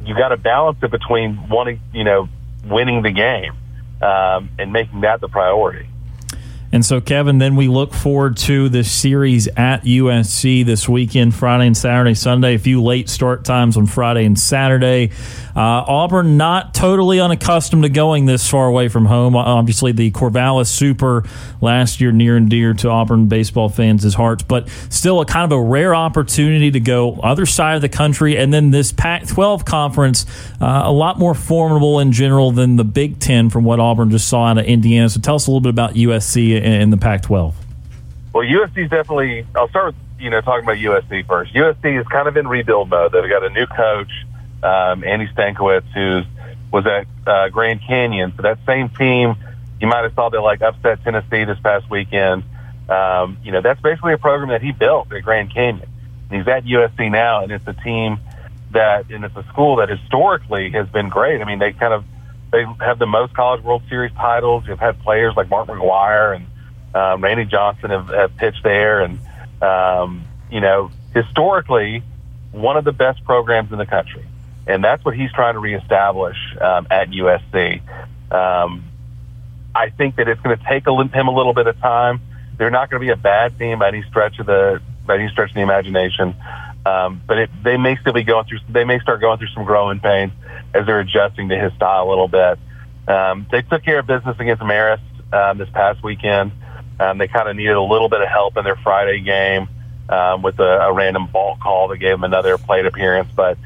you 0.05 0.15
got 0.17 0.29
to 0.29 0.37
balance 0.37 0.79
it 0.83 0.91
between 0.91 1.49
wanting, 1.49 1.81
you 1.93 2.05
know, 2.05 2.29
winning 2.65 3.03
the 3.03 3.11
game 3.11 3.53
um, 4.03 4.51
and 4.59 4.73
making 4.73 5.03
that 5.03 5.21
the 5.21 5.29
priority. 5.29 5.89
And 6.73 6.85
so, 6.85 7.01
Kevin, 7.01 7.39
then 7.39 7.55
we 7.57 7.69
look 7.69 7.95
forward 7.95 8.37
to 8.39 8.69
the 8.69 8.83
series 8.83 9.47
at 9.49 9.85
USC 9.85 10.65
this 10.65 10.89
weekend, 10.89 11.35
Friday 11.35 11.67
and 11.67 11.77
Saturday, 11.77 12.15
Sunday. 12.15 12.55
A 12.55 12.59
few 12.59 12.83
late 12.83 13.09
start 13.09 13.45
times 13.45 13.77
on 13.77 13.87
Friday 13.87 14.25
and 14.25 14.39
Saturday. 14.39 15.11
Uh, 15.55 15.85
Auburn 15.87 16.37
not 16.37 16.75
totally 16.75 17.21
unaccustomed 17.21 17.85
to 17.85 17.89
going 17.89 18.27
this 18.27 18.51
far 18.51 18.67
away 18.67 18.89
from 18.89 19.07
home. 19.07 19.37
Obviously, 19.37 19.93
the 19.93 20.11
Corvallis 20.11 20.67
Super 20.67 21.25
last 21.61 22.01
year 22.01 22.13
near 22.13 22.37
and 22.37 22.51
dear 22.51 22.75
to 22.75 22.89
Auburn 22.89 23.27
baseball 23.27 23.69
fans' 23.69 24.15
hearts, 24.15 24.43
but 24.43 24.69
still 24.91 25.21
a 25.21 25.25
kind 25.25 25.51
of 25.51 25.59
a 25.59 25.63
rare 25.63 25.95
opportunity 25.95 26.71
to 26.73 26.81
go 26.81 27.15
other 27.21 27.47
side 27.47 27.77
of 27.77 27.83
the 27.83 27.89
country. 27.89 28.37
And 28.37 28.53
then 28.53 28.71
this 28.71 28.93
Pac-12 28.93 29.65
conference, 29.65 30.27
uh, 30.61 30.83
a 30.85 30.93
lot 30.93 31.19
more 31.19 31.35
formidable 31.35 32.01
in 32.01 32.13
general 32.13 32.51
than 32.51 32.77
the 32.77 32.85
Big 32.85 33.19
Ten 33.19 33.49
from 33.51 33.65
what 33.65 33.81
Auburn 33.81 34.11
just 34.11 34.29
saw 34.29 34.47
out 34.47 34.59
of 34.59 34.65
Indiana. 34.67 35.09
So 35.09 35.21
tell 35.21 35.37
us 35.37 35.47
a 35.47 35.51
little 35.51 35.61
bit 35.61 35.71
about 35.71 35.95
USC 35.95 36.56
in 36.63 36.91
the 36.91 36.97
Pac-12. 36.97 37.55
Well, 38.33 38.45
USC 38.45 38.85
is 38.85 38.91
definitely. 38.91 39.47
I'll 39.55 39.69
start 39.69 39.87
with 39.87 39.97
you 40.21 40.31
know 40.31 40.41
talking 40.41 40.65
about 40.65 40.77
USC 40.77 41.27
first. 41.27 41.55
USC 41.55 42.01
is 42.01 42.07
kind 42.09 42.29
of 42.29 42.37
in 42.37 42.47
rebuild 42.47 42.91
mode. 42.91 43.13
They've 43.13 43.29
got 43.29 43.45
a 43.45 43.51
new 43.51 43.67
coach 43.67 44.11
um, 44.63 45.05
Andy 45.05 45.27
Stankiewicz, 45.29 45.85
who's 45.95 46.25
was 46.73 46.87
at 46.87 47.07
uh, 47.27 47.49
Grand 47.49 47.81
Canyon. 47.83 48.33
So 48.37 48.43
that 48.43 48.59
same 48.67 48.89
team, 48.91 49.37
you 49.81 49.87
might 49.87 50.03
have 50.03 50.15
saw 50.15 50.29
that 50.31 50.41
like 50.41 50.63
upset 50.63 51.03
Tennessee 51.05 51.45
this 51.45 51.59
past 51.61 51.89
weekend. 51.89 52.43
Um, 52.89 53.39
you 53.43 53.53
know, 53.53 53.61
that's 53.61 53.81
basically 53.81 54.13
a 54.13 54.19
program 54.19 54.51
that 54.51 54.63
he 54.63 54.73
built 54.73 55.13
at 55.13 55.23
Grand 55.23 55.53
Canyon. 55.53 55.89
And 56.31 56.41
he's 56.41 56.49
at 56.49 56.65
USC 56.65 57.11
now, 57.11 57.43
and 57.43 57.53
it's 57.53 57.67
a 57.67 57.73
team 57.73 58.19
that, 58.73 59.11
and 59.11 59.25
it's 59.25 59.37
a 59.37 59.45
school 59.45 59.77
that 59.77 59.89
historically 59.89 60.71
has 60.71 60.89
been 60.89 61.09
great. 61.09 61.41
I 61.41 61.45
mean, 61.45 61.59
they 61.59 61.73
kind 61.73 61.95
of 61.95 62.05
they 62.53 62.65
have 62.81 62.99
the 62.99 63.07
most 63.07 63.35
College 63.35 63.63
World 63.63 63.83
Series 63.89 64.13
titles. 64.13 64.65
You've 64.67 64.79
had 64.79 65.01
players 65.01 65.35
like 65.37 65.51
Mark 65.51 65.69
McGwire 65.69 66.37
and 66.37 66.47
um, 66.95 67.23
Randy 67.23 67.45
Johnson 67.45 67.91
have, 67.91 68.09
have 68.09 68.37
pitched 68.37 68.63
there, 68.63 69.01
and 69.03 69.19
um, 69.61 70.25
you 70.51 70.61
know, 70.61 70.91
historically, 71.15 72.03
one 72.53 72.77
of 72.77 72.85
the 72.85 72.93
best 72.93 73.23
programs 73.25 73.73
in 73.73 73.79
the 73.79 73.87
country, 73.87 74.25
and 74.67 74.83
that's 74.83 75.05
what 75.05 75.15
he's 75.15 75.31
trying 75.33 75.55
to 75.55 75.61
reestablish 75.61 76.37
um, 76.61 76.87
at 76.91 77.11
USC. 77.11 77.83
Um, 78.33 78.85
I 79.75 79.91
think 79.91 80.17
that 80.17 80.29
it's 80.29 80.41
going 80.41 80.57
to 80.57 80.65
take 80.65 80.87
a, 80.87 80.91
him 80.91 81.29
a 81.29 81.35
little 81.35 81.53
bit 81.53 81.67
of 81.67 81.79
time. 81.81 82.21
They're 82.57 82.71
not 82.71 82.89
going 82.91 83.01
to 83.03 83.07
be 83.07 83.13
a 83.13 83.17
bad 83.17 83.59
team 83.59 83.81
by 83.81 83.89
any 83.89 84.03
stretch 84.09 84.39
of 84.39 84.47
the 84.47 84.81
by 85.07 85.17
any 85.17 85.29
stretch 85.29 85.51
of 85.51 85.55
the 85.55 85.61
imagination. 85.61 86.35
Um, 86.87 87.21
but 87.27 87.39
it, 87.39 87.51
they 87.65 87.77
may 87.77 87.97
still 87.97 88.13
be 88.13 88.23
going 88.23 88.47
through. 88.47 88.61
They 88.69 88.85
may 88.85 89.01
start 89.01 89.21
going 89.21 89.39
through 89.39 89.49
some 89.49 89.65
growing 89.65 89.99
pains 89.99 90.33
as 90.73 90.87
they're 90.87 91.01
adjusting 91.01 91.49
to 91.49 91.59
his 91.59 91.73
style 91.73 92.07
a 92.07 92.09
little 92.09 92.29
bit. 92.29 92.59
Um, 93.09 93.47
they 93.51 93.63
took 93.63 93.83
care 93.83 93.99
of 93.99 94.07
business 94.07 94.37
against 94.39 94.63
Marist 94.63 95.01
um, 95.33 95.59
this 95.59 95.69
past 95.71 96.03
weekend. 96.05 96.53
Um, 97.01 97.19
they 97.19 97.27
kind 97.27 97.49
of 97.49 97.57
needed 97.57 97.75
a 97.75 97.83
little 97.83 98.09
bit 98.09 98.21
of 98.21 98.29
help 98.29 98.57
in 98.57 98.65
their 98.65 98.77
Friday 98.77 99.21
game 99.21 99.69
um, 100.09 100.43
with 100.43 100.61
a, 100.61 100.81
a 100.83 100.93
random 100.93 101.27
ball 101.27 101.57
call 101.61 101.89
that 101.89 101.99
gave 101.99 102.13
them 102.13 102.25
another 102.25 102.57
plate 102.57 102.87
appearance. 102.87 103.31
But 103.35 103.59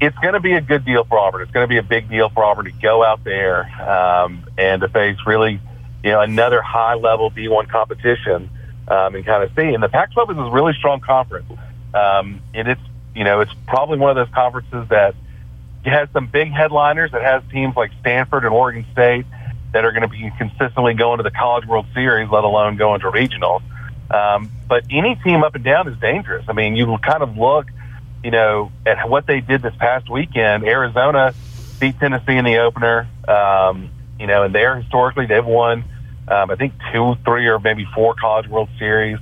it's 0.00 0.16
going 0.18 0.34
to 0.34 0.40
be 0.40 0.52
a 0.52 0.60
good 0.60 0.84
deal 0.84 1.04
for 1.04 1.18
Auburn. 1.18 1.42
It's 1.42 1.50
going 1.50 1.64
to 1.64 1.68
be 1.68 1.78
a 1.78 1.82
big 1.82 2.08
deal 2.08 2.28
for 2.28 2.44
Auburn 2.44 2.66
to 2.66 2.70
go 2.70 3.02
out 3.04 3.24
there 3.24 3.64
um, 3.82 4.44
and 4.56 4.82
to 4.82 4.88
face 4.88 5.16
really, 5.26 5.60
you 6.04 6.10
know, 6.10 6.20
another 6.20 6.62
high 6.62 6.94
level 6.94 7.30
D1 7.30 7.68
competition 7.68 8.50
um, 8.88 9.14
and 9.14 9.24
kind 9.24 9.42
of 9.42 9.50
see. 9.56 9.74
And 9.74 9.82
the 9.82 9.88
Pac-12 9.88 10.30
is 10.30 10.36
a 10.36 10.50
really 10.50 10.74
strong 10.74 11.00
conference, 11.00 11.50
um, 11.96 12.42
and 12.54 12.68
it's 12.68 12.80
you 13.14 13.24
know 13.24 13.40
it's 13.40 13.52
probably 13.66 13.98
one 13.98 14.10
of 14.10 14.16
those 14.16 14.34
conferences 14.34 14.88
that 14.90 15.14
has 15.84 16.08
some 16.12 16.26
big 16.26 16.52
headliners. 16.52 17.12
That 17.12 17.22
has 17.22 17.42
teams 17.50 17.76
like 17.76 17.92
Stanford 18.00 18.44
and 18.44 18.52
Oregon 18.52 18.84
State 18.92 19.26
that 19.72 19.84
are 19.84 19.92
going 19.92 20.02
to 20.02 20.08
be 20.08 20.30
consistently 20.38 20.94
going 20.94 21.18
to 21.18 21.22
the 21.22 21.30
College 21.30 21.66
World 21.66 21.86
Series, 21.94 22.30
let 22.30 22.44
alone 22.44 22.76
going 22.76 23.00
to 23.00 23.10
regionals. 23.10 23.62
Um, 24.10 24.50
but 24.68 24.84
any 24.90 25.16
team 25.16 25.42
up 25.42 25.54
and 25.54 25.64
down 25.64 25.88
is 25.88 25.98
dangerous. 25.98 26.44
I 26.48 26.52
mean, 26.52 26.76
you 26.76 26.96
kind 26.98 27.22
of 27.22 27.36
look, 27.36 27.66
you 28.22 28.30
know, 28.30 28.70
at 28.84 29.08
what 29.08 29.26
they 29.26 29.40
did 29.40 29.62
this 29.62 29.74
past 29.76 30.08
weekend. 30.08 30.64
Arizona 30.64 31.34
beat 31.80 31.98
Tennessee 31.98 32.36
in 32.36 32.44
the 32.44 32.58
opener. 32.58 33.08
Um, 33.26 33.90
you 34.18 34.26
know, 34.26 34.44
and 34.44 34.54
they're 34.54 34.80
historically 34.80 35.26
they've 35.26 35.44
won, 35.44 35.84
um, 36.28 36.50
I 36.50 36.56
think 36.56 36.72
two, 36.92 37.16
three, 37.24 37.46
or 37.46 37.58
maybe 37.58 37.86
four 37.94 38.14
College 38.14 38.48
World 38.48 38.68
Series. 38.78 39.18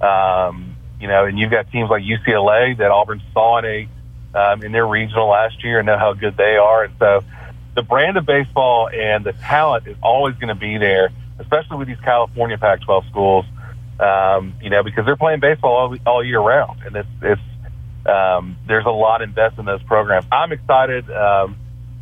Um, 0.00 0.71
you 1.02 1.08
know, 1.08 1.24
and 1.24 1.36
you've 1.36 1.50
got 1.50 1.68
teams 1.72 1.90
like 1.90 2.04
UCLA 2.04 2.78
that 2.78 2.92
Auburn 2.92 3.20
saw 3.32 3.58
in 3.58 3.64
a 3.64 3.88
um, 4.38 4.62
in 4.62 4.70
their 4.70 4.86
regional 4.86 5.28
last 5.28 5.62
year 5.64 5.80
and 5.80 5.86
know 5.86 5.98
how 5.98 6.14
good 6.14 6.36
they 6.36 6.56
are. 6.56 6.84
And 6.84 6.94
so, 7.00 7.24
the 7.74 7.82
brand 7.82 8.16
of 8.16 8.24
baseball 8.24 8.88
and 8.88 9.24
the 9.24 9.32
talent 9.32 9.88
is 9.88 9.96
always 10.00 10.36
going 10.36 10.48
to 10.48 10.54
be 10.54 10.78
there, 10.78 11.10
especially 11.40 11.78
with 11.78 11.88
these 11.88 12.00
California 12.04 12.56
Pac-12 12.56 13.10
schools. 13.10 13.44
Um, 13.98 14.54
you 14.62 14.70
know, 14.70 14.84
because 14.84 15.04
they're 15.04 15.16
playing 15.16 15.40
baseball 15.40 15.72
all, 15.72 15.96
all 16.06 16.24
year 16.24 16.40
round, 16.40 16.82
and 16.86 16.94
it's 16.94 17.08
it's 17.20 17.42
um, 18.06 18.56
there's 18.68 18.86
a 18.86 18.90
lot 18.90 19.22
invested 19.22 19.58
in 19.58 19.66
those 19.66 19.82
programs. 19.82 20.24
I'm 20.30 20.52
excited. 20.52 21.10
Um, 21.10 21.56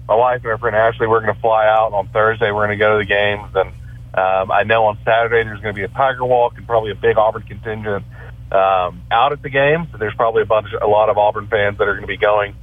my 0.07 0.15
wife 0.15 0.43
and 0.43 0.53
our 0.53 0.59
friend 0.59 0.77
Ashley, 0.77 1.07
we're 1.07 1.21
going 1.21 1.35
to 1.35 1.41
fly 1.41 1.67
out 1.67 1.95
on 1.95 2.09
Thursday. 2.09 2.51
We're 2.53 2.67
going 2.67 2.79
to 2.79 2.85
go 2.85 2.99
to 2.99 3.05
the 3.05 3.09
games, 3.09 3.51
and 3.55 3.71
um, 4.13 4.53
I 4.53 4.65
know 4.65 4.85
on 4.87 4.99
Saturday 5.07 5.43
there's 5.45 5.61
going 5.61 5.75
to 5.75 5.79
be 5.79 5.85
a 5.85 5.89
Tiger 5.89 6.25
Walk 6.25 6.59
and 6.59 6.67
probably 6.67 6.91
a 6.91 6.95
big 6.95 7.17
Auburn 7.17 7.43
contingent 7.43 8.05
um, 8.53 9.03
out 9.11 9.33
at 9.33 9.43
the 9.43 9.51
games. 9.51 9.89
There's 9.99 10.15
probably 10.15 10.43
a 10.43 10.47
bunch, 10.47 10.69
a 10.81 10.87
lot 10.87 11.09
of 11.09 11.19
Auburn 11.19 11.47
fans 11.47 11.79
that 11.79 11.89
are 11.89 11.95
going 11.95 12.03
to 12.03 12.09
be 12.09 12.17
going 12.17 12.55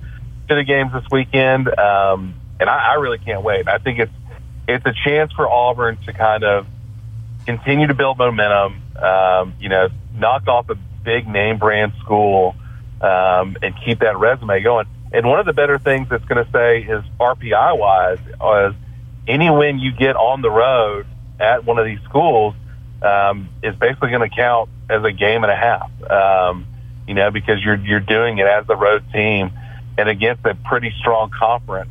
to 0.50 0.56
the 0.56 0.64
games 0.64 0.94
this 0.94 1.04
weekend, 1.12 1.68
um, 1.68 2.36
and 2.60 2.70
I, 2.70 2.92
I 2.92 2.94
really 2.96 3.20
can't 3.20 3.44
wait. 3.44 3.68
I 3.68 3.78
think 3.78 4.00
it's 4.00 4.12
it's 4.68 4.86
a 4.86 4.94
chance 5.06 5.32
for 5.34 5.50
Auburn 5.50 5.98
to 6.06 6.14
kind 6.14 6.44
of 6.44 6.68
continue 7.46 7.88
to 7.88 7.94
build 7.94 8.18
momentum 8.18 8.82
um, 8.98 9.54
you 9.60 9.70
know, 9.70 9.90
knock 10.14 10.48
off 10.48 10.70
a 10.70 10.76
big 10.76 11.28
name 11.28 11.58
brand 11.58 11.94
school 12.00 12.56
um, 13.02 13.58
and 13.62 13.76
keep 13.86 14.00
that 14.00 14.18
resume 14.18 14.62
going. 14.62 14.88
And 15.12 15.26
one 15.26 15.40
of 15.40 15.46
the 15.46 15.54
better 15.54 15.78
things 15.78 16.10
that's 16.10 16.26
going 16.26 16.44
to 16.44 16.52
say 16.52 16.82
is 16.82 17.04
RPI 17.20 17.78
wise 17.78 18.20
is 18.20 18.76
any 19.28 19.50
win 19.50 19.80
you 19.80 19.92
get 19.92 20.16
on 20.16 20.42
the 20.42 20.50
road 20.50 21.06
at 21.40 21.64
one 21.64 21.78
of 21.78 21.86
these 21.86 22.00
schools 22.02 22.56
um, 23.02 23.50
is 23.64 23.76
basically 23.76 24.10
going 24.10 24.28
to 24.28 24.36
count 24.36 24.70
as 24.90 25.04
a 25.04 25.12
game 25.12 25.44
and 25.44 25.52
a 25.52 25.56
half. 25.56 25.92
Um, 26.10 26.68
you 27.08 27.14
know, 27.14 27.32
because 27.32 27.64
you're 27.64 27.78
you're 27.78 28.00
doing 28.00 28.38
it 28.38 28.48
as 28.48 28.68
the 28.68 28.76
road 28.76 29.04
team 29.14 29.52
and 29.98 30.10
against 30.10 30.46
a 30.46 30.56
pretty 30.56 30.94
strong 31.00 31.32
conference 31.32 31.90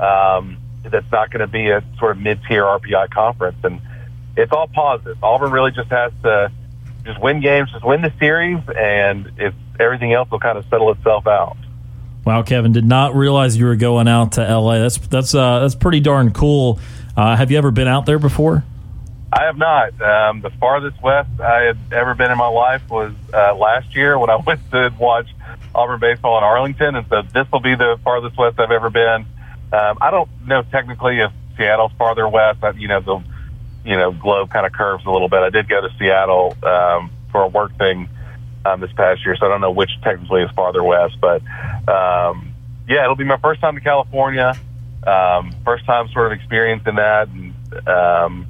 um, 0.00 0.58
that's 0.84 1.10
not 1.10 1.30
going 1.30 1.40
to 1.40 1.46
be 1.46 1.70
a 1.70 1.82
sort 1.98 2.16
of 2.16 2.22
mid 2.22 2.40
tier 2.48 2.64
RPI 2.64 3.10
conference. 3.10 3.56
And 3.62 3.80
it's 4.36 4.52
all 4.52 4.68
positive. 4.68 5.22
Auburn 5.22 5.52
really 5.52 5.70
just 5.70 5.90
has 5.90 6.12
to 6.22 6.52
just 7.04 7.20
win 7.20 7.40
games, 7.40 7.70
just 7.72 7.84
win 7.84 8.02
the 8.02 8.12
series, 8.18 8.58
and 8.76 9.30
if 9.38 9.54
everything 9.80 10.12
else 10.12 10.30
will 10.30 10.40
kind 10.40 10.58
of 10.58 10.64
settle 10.68 10.90
itself 10.92 11.26
out. 11.26 11.56
Wow, 12.24 12.42
Kevin, 12.42 12.72
did 12.72 12.84
not 12.84 13.14
realize 13.14 13.56
you 13.56 13.64
were 13.64 13.76
going 13.76 14.06
out 14.06 14.32
to 14.32 14.42
LA. 14.42 14.78
That's 14.78 14.98
that's 14.98 15.34
uh, 15.34 15.60
that's 15.60 15.74
pretty 15.74 16.00
darn 16.00 16.32
cool. 16.32 16.78
Uh, 17.16 17.36
have 17.36 17.50
you 17.50 17.58
ever 17.58 17.70
been 17.70 17.88
out 17.88 18.06
there 18.06 18.18
before? 18.18 18.64
I 19.32 19.44
have 19.44 19.58
not. 19.58 20.00
Um, 20.00 20.40
the 20.40 20.50
farthest 20.58 21.02
west 21.02 21.28
I 21.40 21.62
had 21.62 21.78
ever 21.92 22.14
been 22.14 22.30
in 22.30 22.38
my 22.38 22.48
life 22.48 22.88
was 22.88 23.12
uh, 23.34 23.54
last 23.54 23.94
year 23.94 24.18
when 24.18 24.30
I 24.30 24.36
went 24.46 24.60
to 24.70 24.92
watch 24.98 25.28
Auburn 25.74 26.00
baseball 26.00 26.38
in 26.38 26.44
Arlington, 26.44 26.96
and 26.96 27.06
so 27.08 27.22
this 27.22 27.46
will 27.52 27.60
be 27.60 27.74
the 27.74 27.98
farthest 28.02 28.38
west 28.38 28.58
I've 28.58 28.70
ever 28.70 28.90
been. 28.90 29.26
Um, 29.70 29.98
I 30.00 30.10
don't 30.10 30.30
know 30.46 30.62
technically 30.62 31.18
if 31.20 31.30
Seattle's 31.58 31.92
farther 31.98 32.26
west. 32.26 32.60
But, 32.60 32.80
you 32.80 32.88
know, 32.88 33.00
the 33.00 33.22
you 33.84 33.96
know 33.96 34.12
globe 34.12 34.50
kind 34.50 34.64
of 34.64 34.72
curves 34.72 35.04
a 35.04 35.10
little 35.10 35.28
bit. 35.28 35.40
I 35.40 35.50
did 35.50 35.68
go 35.68 35.80
to 35.80 35.88
Seattle 35.98 36.56
um, 36.62 37.10
for 37.30 37.42
a 37.42 37.48
work 37.48 37.76
thing 37.76 38.08
um, 38.64 38.80
this 38.80 38.92
past 38.92 39.24
year, 39.24 39.36
so 39.36 39.46
I 39.46 39.48
don't 39.50 39.60
know 39.60 39.70
which 39.70 39.90
technically 40.02 40.42
is 40.42 40.50
farther 40.52 40.82
west, 40.82 41.16
but 41.20 41.42
um, 41.88 42.54
yeah, 42.88 43.02
it'll 43.02 43.16
be 43.16 43.24
my 43.24 43.38
first 43.38 43.60
time 43.60 43.74
to 43.74 43.80
California. 43.80 44.54
Um, 45.06 45.54
first 45.64 45.84
time 45.84 46.08
sort 46.08 46.32
of 46.32 46.38
experiencing 46.38 46.96
that 46.96 47.28
and 47.28 47.54
um, 47.88 48.46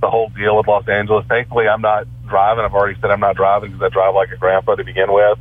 the 0.00 0.10
whole 0.10 0.28
deal 0.30 0.56
with 0.56 0.66
Los 0.66 0.88
Angeles. 0.88 1.26
Thankfully, 1.26 1.68
I'm 1.68 1.80
not 1.80 2.06
driving. 2.26 2.64
I've 2.64 2.74
already 2.74 3.00
said 3.00 3.10
I'm 3.10 3.20
not 3.20 3.36
driving 3.36 3.72
because 3.72 3.84
I 3.84 3.88
drive 3.88 4.14
like 4.14 4.30
a 4.30 4.36
grandpa 4.36 4.74
to 4.74 4.84
begin 4.84 5.12
with. 5.12 5.38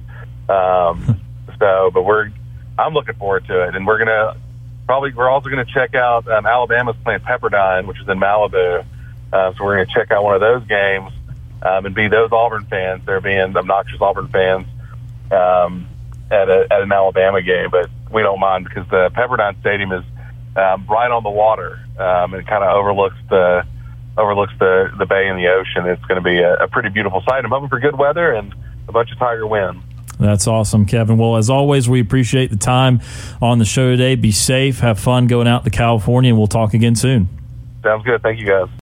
Um, 0.50 1.22
so, 1.60 1.92
but 1.94 2.04
we're 2.04 2.30
I'm 2.78 2.94
looking 2.94 3.16
forward 3.16 3.46
to 3.48 3.68
it, 3.68 3.76
and 3.76 3.86
we're 3.86 4.00
gonna 4.00 4.38
probably 4.86 5.14
we're 5.14 5.30
also 5.30 5.50
gonna 5.50 5.66
check 5.66 5.96
out 5.96 6.28
um, 6.28 6.46
Alabama's 6.46 6.96
playing 7.04 7.22
Pepperdine, 7.22 7.88
which 7.88 8.00
is 8.00 8.08
in 8.08 8.20
Malibu. 8.20 8.86
Uh, 9.36 9.54
so 9.54 9.66
we're 9.66 9.76
going 9.76 9.88
to 9.88 9.94
check 9.94 10.12
out 10.12 10.24
one 10.24 10.36
of 10.36 10.42
those 10.42 10.66
games 10.66 11.12
um, 11.62 11.86
and 11.86 11.94
be 11.94 12.08
those 12.08 12.30
Auburn 12.32 12.66
fans. 12.66 13.02
They're 13.06 13.20
being 13.20 13.58
obnoxious 13.58 14.00
Auburn 14.00 14.30
fans 14.30 14.66
um, 15.32 15.88
at, 16.32 16.48
a, 16.48 16.68
at 16.72 16.82
an 16.82 16.92
Alabama 16.92 17.42
game, 17.42 17.70
but 17.70 17.90
we 18.12 18.22
don't 18.22 18.40
mind 18.40 18.66
because 18.66 18.88
the 18.90 19.10
Pepperdine 19.14 19.60
Stadium 19.60 19.92
is 19.92 20.06
um, 20.56 20.86
right 20.88 21.12
on 21.12 21.24
the 21.24 21.30
water 21.30 21.80
um, 22.00 22.34
and 22.34 22.48
kind 22.48 22.64
of 22.64 22.76
overlooks 22.76 23.18
the 23.30 23.66
overlooks 24.18 24.54
the 24.60 24.92
the 24.98 25.06
bay 25.06 25.28
and 25.28 25.38
the 25.38 25.48
ocean. 25.48 25.86
It's 25.90 26.04
going 26.06 26.22
to 26.22 26.22
be 26.22 26.40
a, 26.40 26.56
a 26.56 26.68
pretty 26.68 26.90
beautiful 26.90 27.22
sight. 27.28 27.44
I'm 27.44 27.52
hoping 27.52 27.70
for 27.70 27.80
good 27.80 27.98
weather 27.98 28.34
and 28.34 28.54
a 28.88 28.92
bunch 28.92 29.12
of 29.12 29.18
Tiger 29.18 29.48
wins. 29.48 29.82
That's 30.20 30.48
awesome, 30.48 30.86
Kevin. 30.86 31.18
Well, 31.18 31.36
as 31.36 31.50
always, 31.50 31.90
we 31.90 32.00
appreciate 32.00 32.50
the 32.50 32.58
time 32.58 33.02
on 33.42 33.60
the 33.60 33.66
show 33.66 33.92
today. 33.92 34.16
Be 34.16 34.32
safe, 34.32 34.80
have 34.80 34.98
fun 35.00 35.28
going 35.28 35.48
out 35.48 35.66
to 35.66 35.70
California, 35.70 36.30
and 36.30 36.38
we'll 36.38 36.48
talk 36.48 36.74
again 36.74 36.96
soon. 36.96 37.28
Sounds 37.84 38.06
good. 38.06 38.22
Thank 38.22 38.40
you, 38.40 38.48
guys. 38.48 38.70